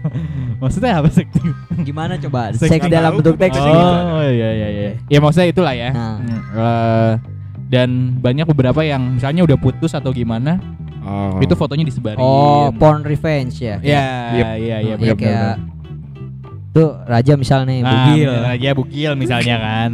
[0.60, 2.50] maksudnya apa sexting Gimana coba?
[2.52, 3.54] Seks nggak dalam tahu, bentuk teks.
[3.54, 6.16] seks oh iya iya iya ya maksudnya itulah ya Nah.
[6.16, 7.12] Hmm, eh,
[7.64, 10.56] dan banyak beberapa yang misalnya udah putus atau gimana
[11.04, 11.36] Oh.
[11.36, 13.76] itu fotonya disebarin Oh, porn revenge ya.
[13.78, 15.56] ya iya iya Iya, benar kayak
[16.70, 19.88] tuh raja misalnya nih, Nah, bugil aja bugil misalnya kan.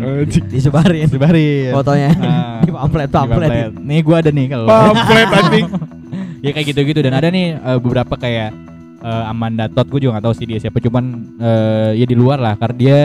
[0.46, 1.70] disebarin Sebarin.
[1.70, 3.50] fotonya Nah, di pamflet pamflet.
[3.76, 4.64] Nih gua ada nih kalau.
[4.64, 5.66] Pamflet anjing.
[6.40, 8.48] ya kayak gitu-gitu dan ada nih eh, beberapa kayak
[8.96, 11.04] eh, Amanda Todd gue juga nggak tahu sih dia siapa cuman
[11.36, 12.98] eh, ya di luar lah karena dia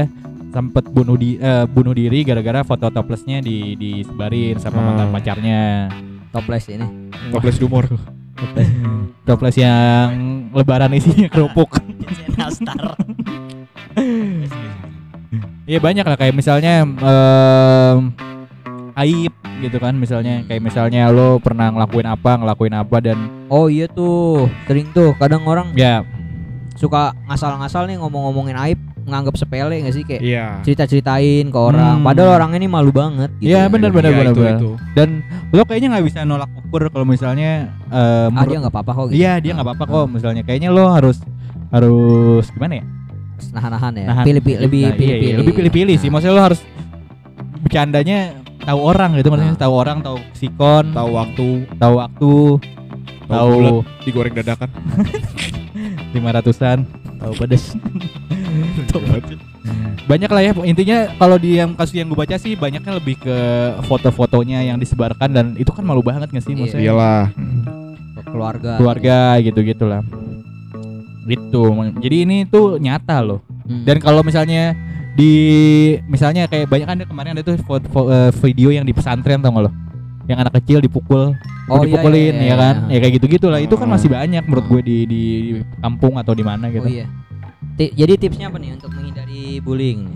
[0.49, 4.87] sempet bunuh di eh, bunuh diri gara-gara foto toplesnya di disebarin sama Hmm.
[4.87, 5.63] mantan pacarnya.
[6.35, 6.83] Toples ini.
[7.31, 7.87] Toples humor.
[9.27, 10.11] Toples yang
[10.51, 11.79] lebaran isinya kerupuk.
[12.35, 12.99] Nastar.
[15.63, 17.99] Iya banyak lah kayak misalnya em,
[18.99, 19.31] aib
[19.63, 23.17] gitu kan misalnya kayak misalnya lo pernah ngelakuin apa ngelakuin apa dan
[23.47, 26.03] Oh iya tuh, sering tuh kadang orang ya
[26.75, 30.45] suka ngasal-ngasal nih ngomong-ngomongin aib nganggap sepele gak sih kayak Iya.
[30.61, 32.05] cerita-ceritain ke orang Hmm.
[32.05, 33.47] padahal orang ini malu banget gitu.
[33.47, 34.57] Iya, bener, bener, Iya, bener, itu, bener.
[34.57, 34.71] itu.
[34.91, 35.09] dan
[35.49, 39.15] lo kayaknya nggak bisa nolak ukur kalau misalnya eh, Ah dia nggak apa-apa kok gitu.
[39.15, 41.21] iya dia nggak apa-apa kok misalnya kayaknya lo harus
[41.69, 42.85] harus gimana ya
[43.51, 44.05] Nahan-nahan ya.
[44.07, 44.23] Nahan.
[44.25, 45.35] Pilih-pilih lebih Nah, iya, iya, pilih-pilih.
[45.37, 46.11] lebih pilih-pilih sih Nah.
[46.11, 46.59] maksudnya lo harus
[47.59, 48.17] bercandanya
[48.59, 49.61] tahu orang gitu maksudnya Nah.
[49.61, 52.31] tahu orang tahu sikon Tahu waktu, tahu waktu
[53.25, 54.69] tahu bulat, tahu digoreng dadakan.
[56.13, 56.77] lima ratusan
[57.15, 57.73] Tahu pedes.
[60.05, 63.37] banyak lah ya intinya kalau di yang kasus yang gue baca sih banyaknya lebih ke
[63.83, 66.59] foto-fotonya yang disebarkan dan itu kan malu banget gak sih Iya.
[66.59, 66.85] maksudnya?
[66.85, 67.23] Iyalah.
[68.25, 68.71] Keluarga.
[68.77, 70.01] keluarga gitu gitulah
[71.25, 71.61] gitu.
[71.97, 73.41] Jadi ini tuh nyata loh.
[73.65, 73.81] Hmm.
[73.81, 74.77] dan kalau misalnya
[75.17, 75.33] di
[76.05, 79.49] misalnya kayak banyak kan kemarin ada tuh fo- fo- eh, video yang di pesantren tau
[79.49, 79.71] gak lo?
[80.25, 81.33] Yang anak kecil dipukul
[81.65, 82.75] Oh, iya, dipukulin iya, iya, ya kan?
[82.85, 82.93] iya.
[82.93, 85.23] ya kayak gitu gitulah itu kan masih banyak menurut gue di di
[85.81, 86.85] kampung atau di mana gitu.
[86.85, 87.09] Oh iya.
[87.75, 90.07] Ti- jadi tipsnya apa nih untuk menghindari bullying?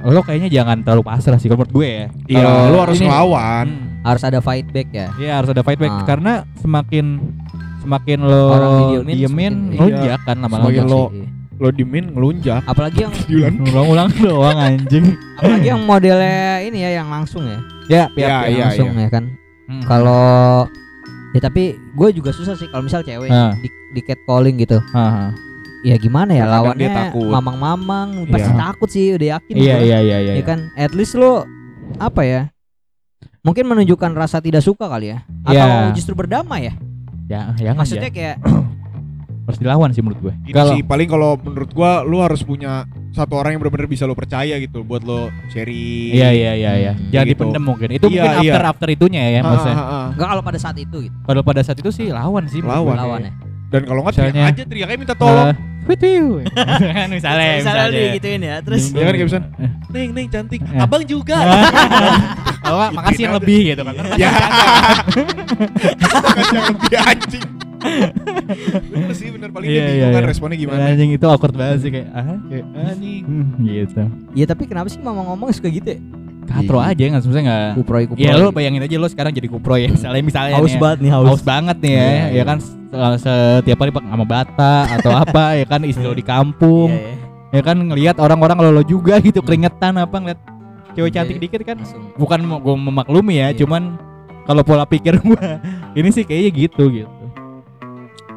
[0.00, 3.06] lo kayaknya jangan terlalu pasrah sih kalau menurut gue ya Iya, Kalau lu harus ini-
[3.06, 3.66] ngelawan.
[3.66, 3.86] Hmm.
[4.00, 5.08] Harus ada fight back ya.
[5.16, 6.06] Iya harus ada fight back Ah.
[6.06, 7.06] karena semakin
[7.80, 10.64] semakin lo Orang didiemin, diemin semakin- ngelunjak kan lama-lama.
[10.64, 11.26] Semakin lo- sih.
[11.56, 12.62] Lo dimin ngelunjak.
[12.64, 13.14] Apalagi yang.
[13.66, 15.18] Ulang-ulang doang anjing.
[15.34, 17.58] apalagi yang modelnya ini ya yang langsung ya.
[17.88, 19.24] Ya, Iya, Yang iya, langsung ya kan.
[19.66, 19.82] Hmm.
[19.82, 20.22] Kalau
[21.28, 23.50] ya tapi gue juga susah sih kalau misal cewek Ah.
[23.56, 24.78] di, di catcalling gitu.
[24.88, 25.34] Aha.
[25.80, 27.28] Ya gimana ya Kadang lawannya dia takut.
[27.28, 28.58] mamang-mamang pasti Iya.
[28.58, 29.78] takut sih udah yakin Iya, gua.
[29.80, 30.32] iya, iya, iya.
[30.34, 31.46] Ya kan at least lo
[31.96, 32.40] apa ya?
[33.40, 35.94] Mungkin menunjukkan rasa tidak suka kali ya atau Iya.
[35.94, 36.74] justru berdamai ya.
[37.26, 38.42] Ya, ya Maksudnya kayak
[39.46, 40.34] harus dilawan sih menurut gue.
[40.50, 44.12] Kalau sih paling kalau menurut gua lu harus punya satu orang yang benar-benar bisa lo
[44.12, 46.12] percaya gitu buat lo sharing.
[46.12, 46.92] Iya, iya, iya, iya.
[46.92, 47.08] Hmm.
[47.08, 47.32] Jangan Gitu.
[47.38, 47.88] dipendem mungkin.
[47.88, 48.52] Itu Iya, mungkin iya.
[48.52, 49.76] after after itunya ya Ah, maksudnya.
[49.76, 50.06] ah, ah.
[50.12, 51.16] enggak kalau pada saat itu gitu.
[51.22, 52.60] Kalau pada saat itu sih lawan sih.
[52.60, 52.90] menurut Lawan.
[52.90, 53.00] gue.
[53.00, 53.32] Lawan ya.
[53.68, 55.52] Dan kalau nggak teriak aja teriaknya minta tolong.
[55.52, 55.56] Eh,
[55.88, 56.44] Wit wiu.
[56.52, 59.48] kan misalnya, Misalnya gituin ya, terus Ya kan kayak misalnya,
[59.88, 60.60] Neng, Neng cantik.
[60.60, 60.84] Eh.
[60.84, 61.36] Abang juga.
[62.64, 63.94] Kalau nggak, makasih yang lebih gitu kan.
[64.20, 64.30] ya.
[65.96, 67.44] Makasih yang lebih anjing.
[68.90, 70.28] bener sih bener paling Iya, dia iya, bingung kan iya.
[70.28, 70.82] responnya gimana.
[70.90, 73.22] Anjing itu awkward banget sih kayak ah kayak Anjing.
[73.22, 74.02] hmm, gitu.
[74.34, 76.00] Ya tapi kenapa sih mama ngomong suka gitu ya?
[76.48, 77.70] Katro aja nggak sebenarnya nggak.
[77.76, 78.24] Kuproy kuproy.
[78.24, 80.80] Ya lo bayangin aja lo sekarang jadi kupro ya misalnya misalnya haus nih ya.
[80.80, 81.42] banget nih haus haus.
[81.42, 82.42] banget nih ya, Iya, ya iya.
[82.42, 87.04] kan se- setiap hari sama bata atau apa ya kan istri lo di kampung, Iya,
[87.50, 87.54] iya.
[87.54, 90.40] ya kan ngelihat orang-orang lo, lo juga gitu keringetan apa ngeliat
[90.92, 91.42] cewek Iya, cantik iya.
[91.44, 92.02] dikit kan Langsung.
[92.14, 93.60] bukan mau gue memaklumi ya, Iya.
[93.60, 93.82] cuman
[94.42, 95.60] kalau pola pikir gua
[95.98, 97.12] ini sih kayaknya gitu gitu.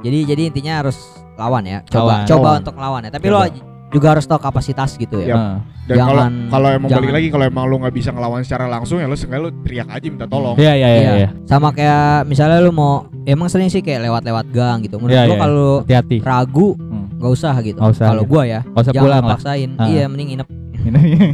[0.02, 0.98] Jadi jadi intinya harus
[1.38, 1.80] lawan ya.
[1.86, 2.26] Coba Lawan.
[2.26, 2.60] coba Lawan.
[2.60, 3.12] untuk lawan ya.
[3.12, 3.38] Tapi Coba.
[3.38, 5.36] lo juga harus tahu kapasitas gitu ya.
[5.36, 8.66] Nah, Dan kalau Jangan- kalau emang balik lagi kalau emang lu nggak bisa ngelawan secara
[8.66, 10.56] langsung ya lu sengaja lu teriak aja minta tolong.
[10.56, 10.96] Iya iya iya.
[10.98, 11.12] Iya.
[11.18, 11.30] iya.
[11.44, 14.96] Sama kayak misalnya lu mau emang sering sih kayak lewat-lewat gang gitu.
[14.96, 15.42] Menurut Iya, gua iya.
[15.42, 16.18] kalau Hati-hati.
[16.22, 17.06] ragu Hmm.
[17.14, 17.80] nggak usah gitu.
[17.84, 18.24] Kalau iya.
[18.26, 19.32] gua ya, Gak usah jangan pulang lah.
[19.36, 19.70] paksain.
[19.76, 19.86] Ah.
[19.86, 20.48] Iya, mending nginep.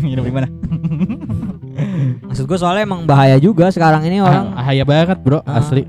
[0.04, 0.48] Nginep di mana?
[2.24, 5.62] Maksud gua soalnya emang bahaya juga sekarang ini orang Ah, bahaya banget bro, Ah.
[5.62, 5.86] asli.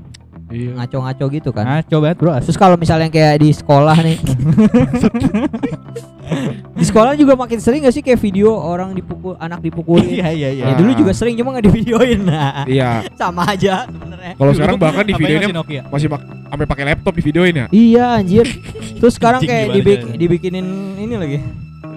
[0.49, 0.71] Iya.
[0.75, 1.61] ngaco-ngaco gitu kan.
[1.63, 2.45] Ngaco banget bro, asli.
[2.49, 4.17] Terus kalau misalnya kayak di sekolah nih
[6.71, 10.49] Di sekolah juga makin sering gak sih kayak video orang dipukul anak dipukulin Iya iya
[10.51, 10.63] iya.
[10.63, 13.09] Ya dulu juga sering cuma gak divideoin nah Iya.
[13.13, 15.49] Sama aja sebenarnya Kalau sekarang bahkan di videonya
[15.89, 16.07] masih
[16.45, 17.65] sampai pakai laptop di videoin ya.
[17.69, 18.45] Iya anjir
[18.95, 20.17] Terus sekarang kayak dibik- caranya?
[20.17, 20.65] dibikinin
[20.97, 21.37] ini lagi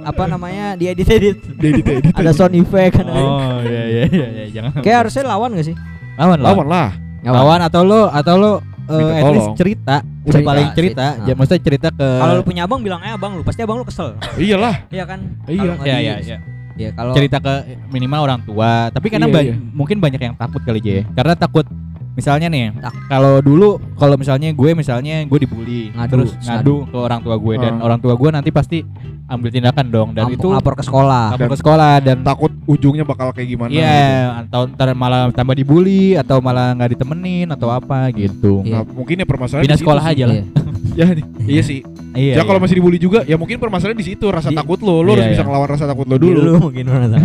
[0.02, 2.12] Apa namanya diedit-edit Edit edit.
[2.12, 4.80] Ada sound effect kan Oh iya iya iya iya, jangan.
[4.80, 5.76] Kayak harusnya lawan gak sih?
[6.12, 6.56] lawan lawan.
[6.56, 6.90] Lawan lah.
[7.24, 8.58] Lawan atau lo atau lo uh,
[8.90, 9.54] Minta at least tolong.
[9.54, 11.06] cerita, udah Cerita, paling cerita, cerita.
[11.22, 13.84] ya maksudnya cerita ke Kalau lu punya abang bilang aja abang lu Pasti abang lu
[13.84, 14.74] kesel Iyalah.
[14.88, 15.20] Iya kan?
[15.46, 15.62] Iya.
[15.62, 16.36] Iya di- iya iya.
[16.72, 17.54] Ya kalau Cerita ke
[17.88, 19.54] minimal orang tua, tapi kadang Iya, ba- iya.
[19.54, 21.04] mungkin banyak yang takut kali aja ya.
[21.12, 21.68] Karena takut
[22.12, 27.20] misalnya nih, kalau dulu kalau misalnya gue misalnya gue dibully, Ngadu, terus ngadu ke orang
[27.20, 27.84] tua gue dan Ah.
[27.84, 28.84] orang tua gue nanti pasti
[29.24, 33.00] ambil tindakan dong dan lampu- itu lapor ke sekolah lapor ke sekolah dan Takut ujungnya
[33.02, 33.70] bakal kayak gimana.
[33.70, 34.28] Iya, gitu.
[34.44, 38.60] atau ntar malah tambah dibully atau malah nggak ditemenin atau apa gitu.
[38.62, 38.74] Iya.
[38.74, 40.36] Nah, mungkin ya permasalahan Pindah sekolah aja lah.
[40.36, 40.46] Iya.
[40.92, 41.08] Ya,
[41.48, 41.80] iya sih.
[42.12, 42.36] Iya.
[42.36, 42.64] ya kalau iya.
[42.68, 45.00] masih dibully juga, ya mungkin permasalahan di situ rasa Di- takut lo.
[45.00, 45.48] Lo harus Iya, bisa iya.
[45.48, 46.52] ngelawan rasa takut lo Dulu dulu.
[46.68, 47.22] mungkin mana tahu.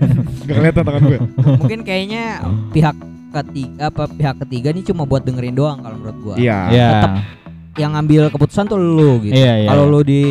[0.48, 1.18] Gak kelihatan tangan gue.
[1.60, 2.24] Mungkin kayaknya
[2.72, 2.96] pihak
[3.30, 6.34] ketiga apa pihak ketiga nih cuma buat dengerin doang kalau menurut gua.
[6.36, 6.58] Iya.
[6.70, 6.88] Iya.
[6.90, 7.12] tetap
[7.78, 9.34] Yang ngambil keputusan tuh lu gitu.
[9.34, 9.68] Iya, iya.
[9.70, 9.92] Kalau iya.
[9.94, 10.22] lu di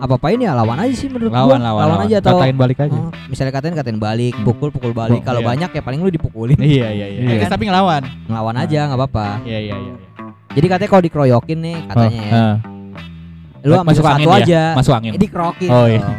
[0.00, 1.84] apa-apain ya lawan aja sih menurut lawan gua.
[1.84, 2.96] lawan, aja atau katain balik aja.
[2.96, 5.20] Oh, misalnya katain katain balik, pukul pukul balik.
[5.20, 5.48] Oh, Kalau iya.
[5.52, 6.56] banyak ya paling lu dipukulin.
[6.78, 7.20] Iya iya iya.
[7.26, 7.38] Iya.
[7.44, 8.02] Terus tapi ngelawan.
[8.26, 9.28] Ngelawan aja nggak apa-apa.
[9.44, 9.94] Iya iya iya.
[10.50, 12.32] Jadi katanya kalau dikeroyokin nih katanya ya.
[12.32, 12.54] Ah.
[13.60, 14.40] Lu ambil Masuk satu angin ya?
[14.40, 14.62] aja.
[14.72, 15.10] Masuk angin.
[15.14, 15.68] Eh, dikerokin.
[15.70, 16.00] Oh, iya.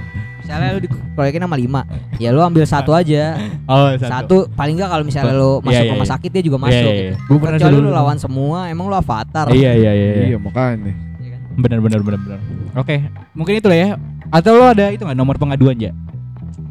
[0.42, 1.82] Misalnya lu dikeroyokin sama lima,
[2.18, 3.38] ya lu ambil satu aja.
[3.72, 6.14] Oh Satu, paling nggak kalau misalnya lu Iya, masuk iya, rumah iya.
[6.18, 6.76] sakit dia juga Iya, masuk.
[6.76, 7.06] iya, gitu.
[7.08, 7.16] iya.
[7.24, 7.88] Gua pernah Kecuali dulu.
[7.88, 9.46] lu lawan semua, emang lu avatar.
[9.50, 10.12] Iya iya iya.
[10.12, 10.26] iya.
[10.28, 10.92] Iya, makanya.
[11.16, 11.42] Iya kan?
[11.56, 12.40] Benar benar benar benar.
[12.74, 12.96] Oke,
[13.32, 13.90] mungkin itu lah ya.
[14.28, 15.92] Atau lo ada itu nggak nomor pengaduan ya?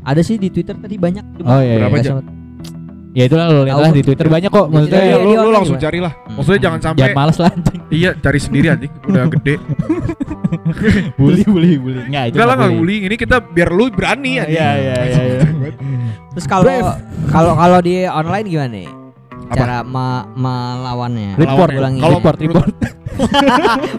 [0.00, 2.10] Ada sih di Twitter tadi banyak cuma Oh, iya, Berapa aja?
[3.10, 3.84] Ya itulah lo lihat Tahu.
[3.84, 4.66] lah di Twitter banyak kok.
[4.68, 5.84] Maksudnya Iya, Iya, lu, dia lu langsung juga.
[5.84, 6.12] carilah.
[6.14, 6.34] Hmm.
[6.38, 7.80] Maksudnya jangan sampai jangan malas lah anjing.
[7.90, 8.92] Iya, cari sendiri anjing.
[9.02, 9.54] Udah gede.
[11.18, 12.00] bully bully bully.
[12.06, 12.34] Enggak itu.
[12.34, 13.02] Enggak lah nggak enggak bullying.
[13.04, 14.54] Ini kita biar lu berani Iya anjing.
[14.54, 14.70] iya
[15.02, 15.22] iya.
[15.26, 15.40] iya.
[16.30, 16.70] Terus kalau
[17.28, 18.88] kalau kalau di online gimana nih?
[19.50, 19.56] Apa?
[19.56, 21.34] Cara me- melawannya.
[21.34, 21.98] Report, Ulangi.
[21.98, 22.70] Kalau report, report.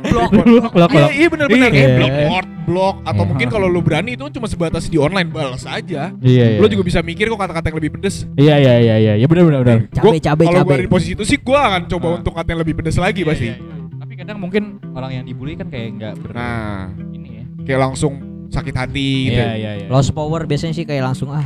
[0.02, 0.30] Blok.
[0.32, 1.12] Blok, blok, Iya, blok.
[1.12, 1.76] iya benar-benar Iya.
[1.76, 3.30] kayak blok, blok, blok atau Iya.
[3.30, 6.10] mungkin kalau lu berani itu cuma sebatas di online balas aja.
[6.18, 6.58] Iya iya.
[6.58, 8.26] Lu juga bisa mikir kok kata-kata yang lebih pedes.
[8.34, 9.14] Iya iya iya iya.
[9.16, 9.80] Ya benar benar benar.
[9.91, 12.18] Cabe, cabe, Kalau gua di posisi itu sih gua akan coba Ah.
[12.18, 13.45] untuk kata yang lebih pedes lagi pasti.
[13.45, 13.99] Iya, iya, iya.
[13.99, 16.80] Tapi kadang mungkin orang yang dibully kan kayak enggak ber Nah,
[17.12, 17.43] ini ya.
[17.62, 18.14] kayak langsung
[18.47, 19.38] sakit hati gitu.
[19.38, 19.88] Iya iya iya.
[19.88, 21.45] Lost power biasanya sih kayak langsung ah,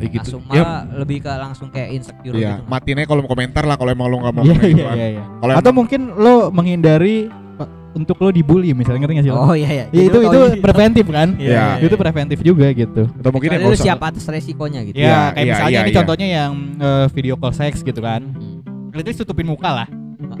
[0.00, 0.28] Kayak gitu.
[0.32, 2.62] langsung Ya, malah lebih ke langsung kayak insecure Iya, gitu.
[2.66, 4.72] matiin aja kalau mau komentar lah kalau emang lu nggak mau Iya komentar.
[4.72, 5.08] iya iya.
[5.12, 5.22] iya.
[5.38, 7.16] Kalau Atau mungkin lo menghindari
[7.56, 9.32] uh, untuk lo dibully misalnya ngerti gak sih?
[9.32, 9.38] lo?
[9.42, 9.84] Oh iya iya.
[9.90, 11.28] Ya, itu itu preventif kan?
[11.42, 11.64] Iya.
[11.78, 13.02] Itu preventif juga gitu.
[13.10, 13.84] atau mungkin ya usah.
[13.84, 14.96] siap atas resikonya gitu.
[14.96, 15.98] Ya, Iya, kayak iya, misalnya iya, ini iya.
[16.00, 18.22] contohnya yang eh, video call seks gitu kan.
[18.24, 18.96] Hmm.
[18.96, 19.88] Least tutupin muka lah.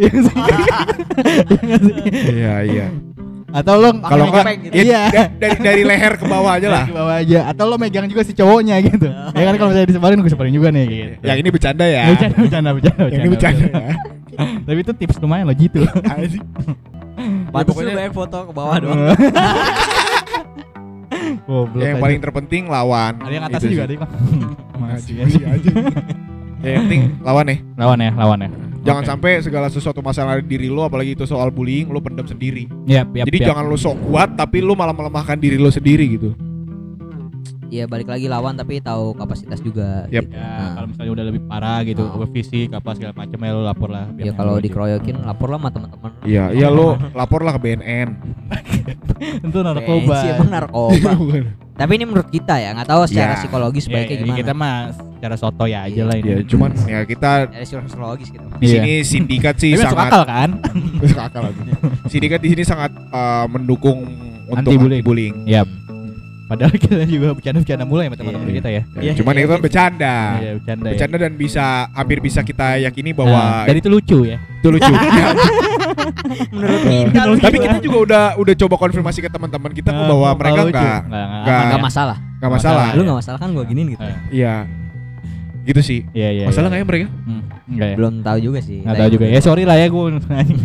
[2.30, 2.86] Iya, iya.
[3.50, 4.74] Atau lo Kalau megang- nggak, gitu.
[4.80, 5.02] iya.
[5.14, 6.84] Da- dari dari leher ke bawah aja lah.
[6.84, 7.38] Ke bawah aja.
[7.46, 9.06] Atau lo megang juga si cowoknya gitu.
[9.08, 11.14] ya kan kalau misalnya disebarin gue sebarin juga nih gitu.
[11.20, 12.02] Yang ini bercanda ya.
[12.08, 13.92] Bercanda, bercanda, bercanda, Yang ini bercanda ya.
[14.66, 15.78] Tapi itu tips lumayan lo gitu.
[17.50, 18.98] Pantes pokoknya- lu banyak foto ke bawah doang.
[21.44, 22.02] Goblok yang aja.
[22.02, 23.12] paling terpenting lawan.
[23.18, 23.80] ada yang atas juga sih.
[23.82, 24.02] ada yang
[24.78, 25.70] masih Masih aja.
[26.60, 27.58] Ya, yang penting lawan nih.
[27.74, 28.50] lawan ya lawan ya
[28.80, 29.10] Jangan Oke.
[29.12, 32.64] sampai segala sesuatu masalah di diri lo apalagi itu soal bullying lo pendam sendiri.
[32.84, 33.48] Yap, yap, Jadi yap.
[33.52, 36.32] jangan lo sok kuat tapi lo malah melemahkan diri lo sendiri gitu.
[37.70, 40.02] ya balik lagi lawan tapi tahu kapasitas juga.
[40.10, 40.26] Yap.
[40.26, 40.70] Ya, Nah.
[40.74, 42.26] kalau misalnya udah lebih parah gitu, Ah.
[42.26, 44.10] fisik apa segala macam ya lo lapor lah.
[44.10, 44.62] biar Ya kalau aja.
[44.66, 46.10] dikeroyokin lapor lah sama teman-teman.
[46.26, 48.08] Iya, iya lo lapor lah ke BNN.
[49.46, 50.16] Itu narkoba.
[50.34, 51.10] Emang narkoba.
[51.80, 53.38] Tapi ini menurut kita ya, nggak tahu secara Ya.
[53.40, 54.36] psikologis Ya, baiknya ya, gimana.
[54.36, 56.28] kita mah secara soto ya aja lah ini.
[56.28, 58.44] Ya, cuman ya kita Dari secara psikologis gitu.
[58.52, 58.72] di Iya.
[58.76, 60.48] sini sindikat sih Tapi masuk sangat akal kan?
[61.00, 61.60] Masuk akal lagi.
[62.06, 64.04] Sindikat di sini sangat eh, mendukung
[64.46, 65.00] untuk Anti-bullying.
[65.00, 65.34] bullying.
[65.46, 65.64] Yap.
[66.44, 68.56] Padahal kita juga bercanda-bercanda mulai sama teman-teman Iya.
[68.58, 68.82] kita ya.
[69.00, 70.14] Ya, cuman itu kan bercanda.
[70.36, 70.92] Iya, bercanda, ya.
[70.92, 74.36] Bercanda dan bisa hampir bisa kita yakini Nah, bahwa dan itu lucu ya.
[74.58, 74.90] itu lucu.
[76.52, 77.42] Menurut Eh, kita lucu.
[77.42, 81.00] Tapi kita juga udah udah coba konfirmasi ke teman-teman kita Nah, bahwa mereka enggak Nggak,
[81.02, 81.84] nggak, nggak- aman nggak ya.
[81.84, 82.16] masalah.
[82.32, 82.86] enggak masalah.
[82.90, 84.02] Lu nggak masalah kan gua giniin gitu.
[84.02, 84.54] Eh, Iya.
[85.60, 86.00] Gitu sih.
[86.10, 86.44] Iya, iya.
[86.44, 86.70] Masalah iya.
[86.72, 87.06] nggak ya mereka?
[87.20, 87.96] Hmm, enggak ya.
[87.96, 88.78] Belum tahu juga sih.
[88.80, 89.24] Nggak tahu juga.
[89.26, 90.04] Ya sorry lah ya gue.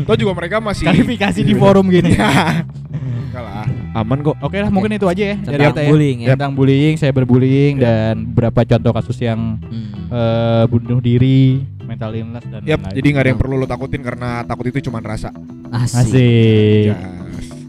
[0.03, 2.15] Toh juga mereka masih Klarifikasi di forum gini.
[2.15, 3.65] Enggak lah.
[3.93, 4.35] Aman kok.
[4.39, 5.89] Oke lah, mungkin itu aja ya dari Tentang kita ya.
[5.89, 6.27] bullying ya.
[6.33, 10.07] Tentang bullying, saya berbullying dan beberapa contoh kasus yang Hmm.
[10.07, 11.63] eh, bunuh diri,
[11.95, 12.91] mental illness dan lain-lain.
[12.91, 15.31] jadi nggak ada yang perlu lo takutin karena takut itu cuma rasa.
[15.71, 15.95] Asik.
[16.03, 16.83] Asik.
[16.85, 16.99] Jas.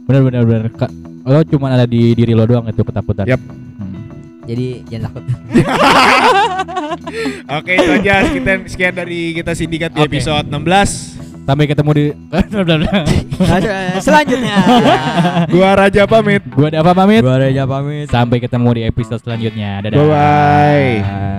[0.03, 0.67] Benar benar benar.
[0.71, 3.27] Ka- Lo cuma ada di diri lo doang itu ketakutan.
[3.27, 3.39] Yap.
[3.43, 3.99] Hmm.
[4.47, 5.23] Jadi jangan takut.
[7.59, 10.09] Oke, itu aja sekian sekian dari kita sindikat di Oke.
[10.15, 11.43] episode 16.
[11.43, 12.05] Sampai ketemu di
[13.99, 14.57] Selanjutnya.
[15.55, 16.43] Gua Raja pamit.
[16.47, 17.21] Gua Dava pamit.
[17.23, 18.07] Gua Reja pamit.
[18.07, 19.83] Sampai ketemu di episode selanjutnya.
[19.83, 19.99] Dadah.
[19.99, 21.36] Bye-bye.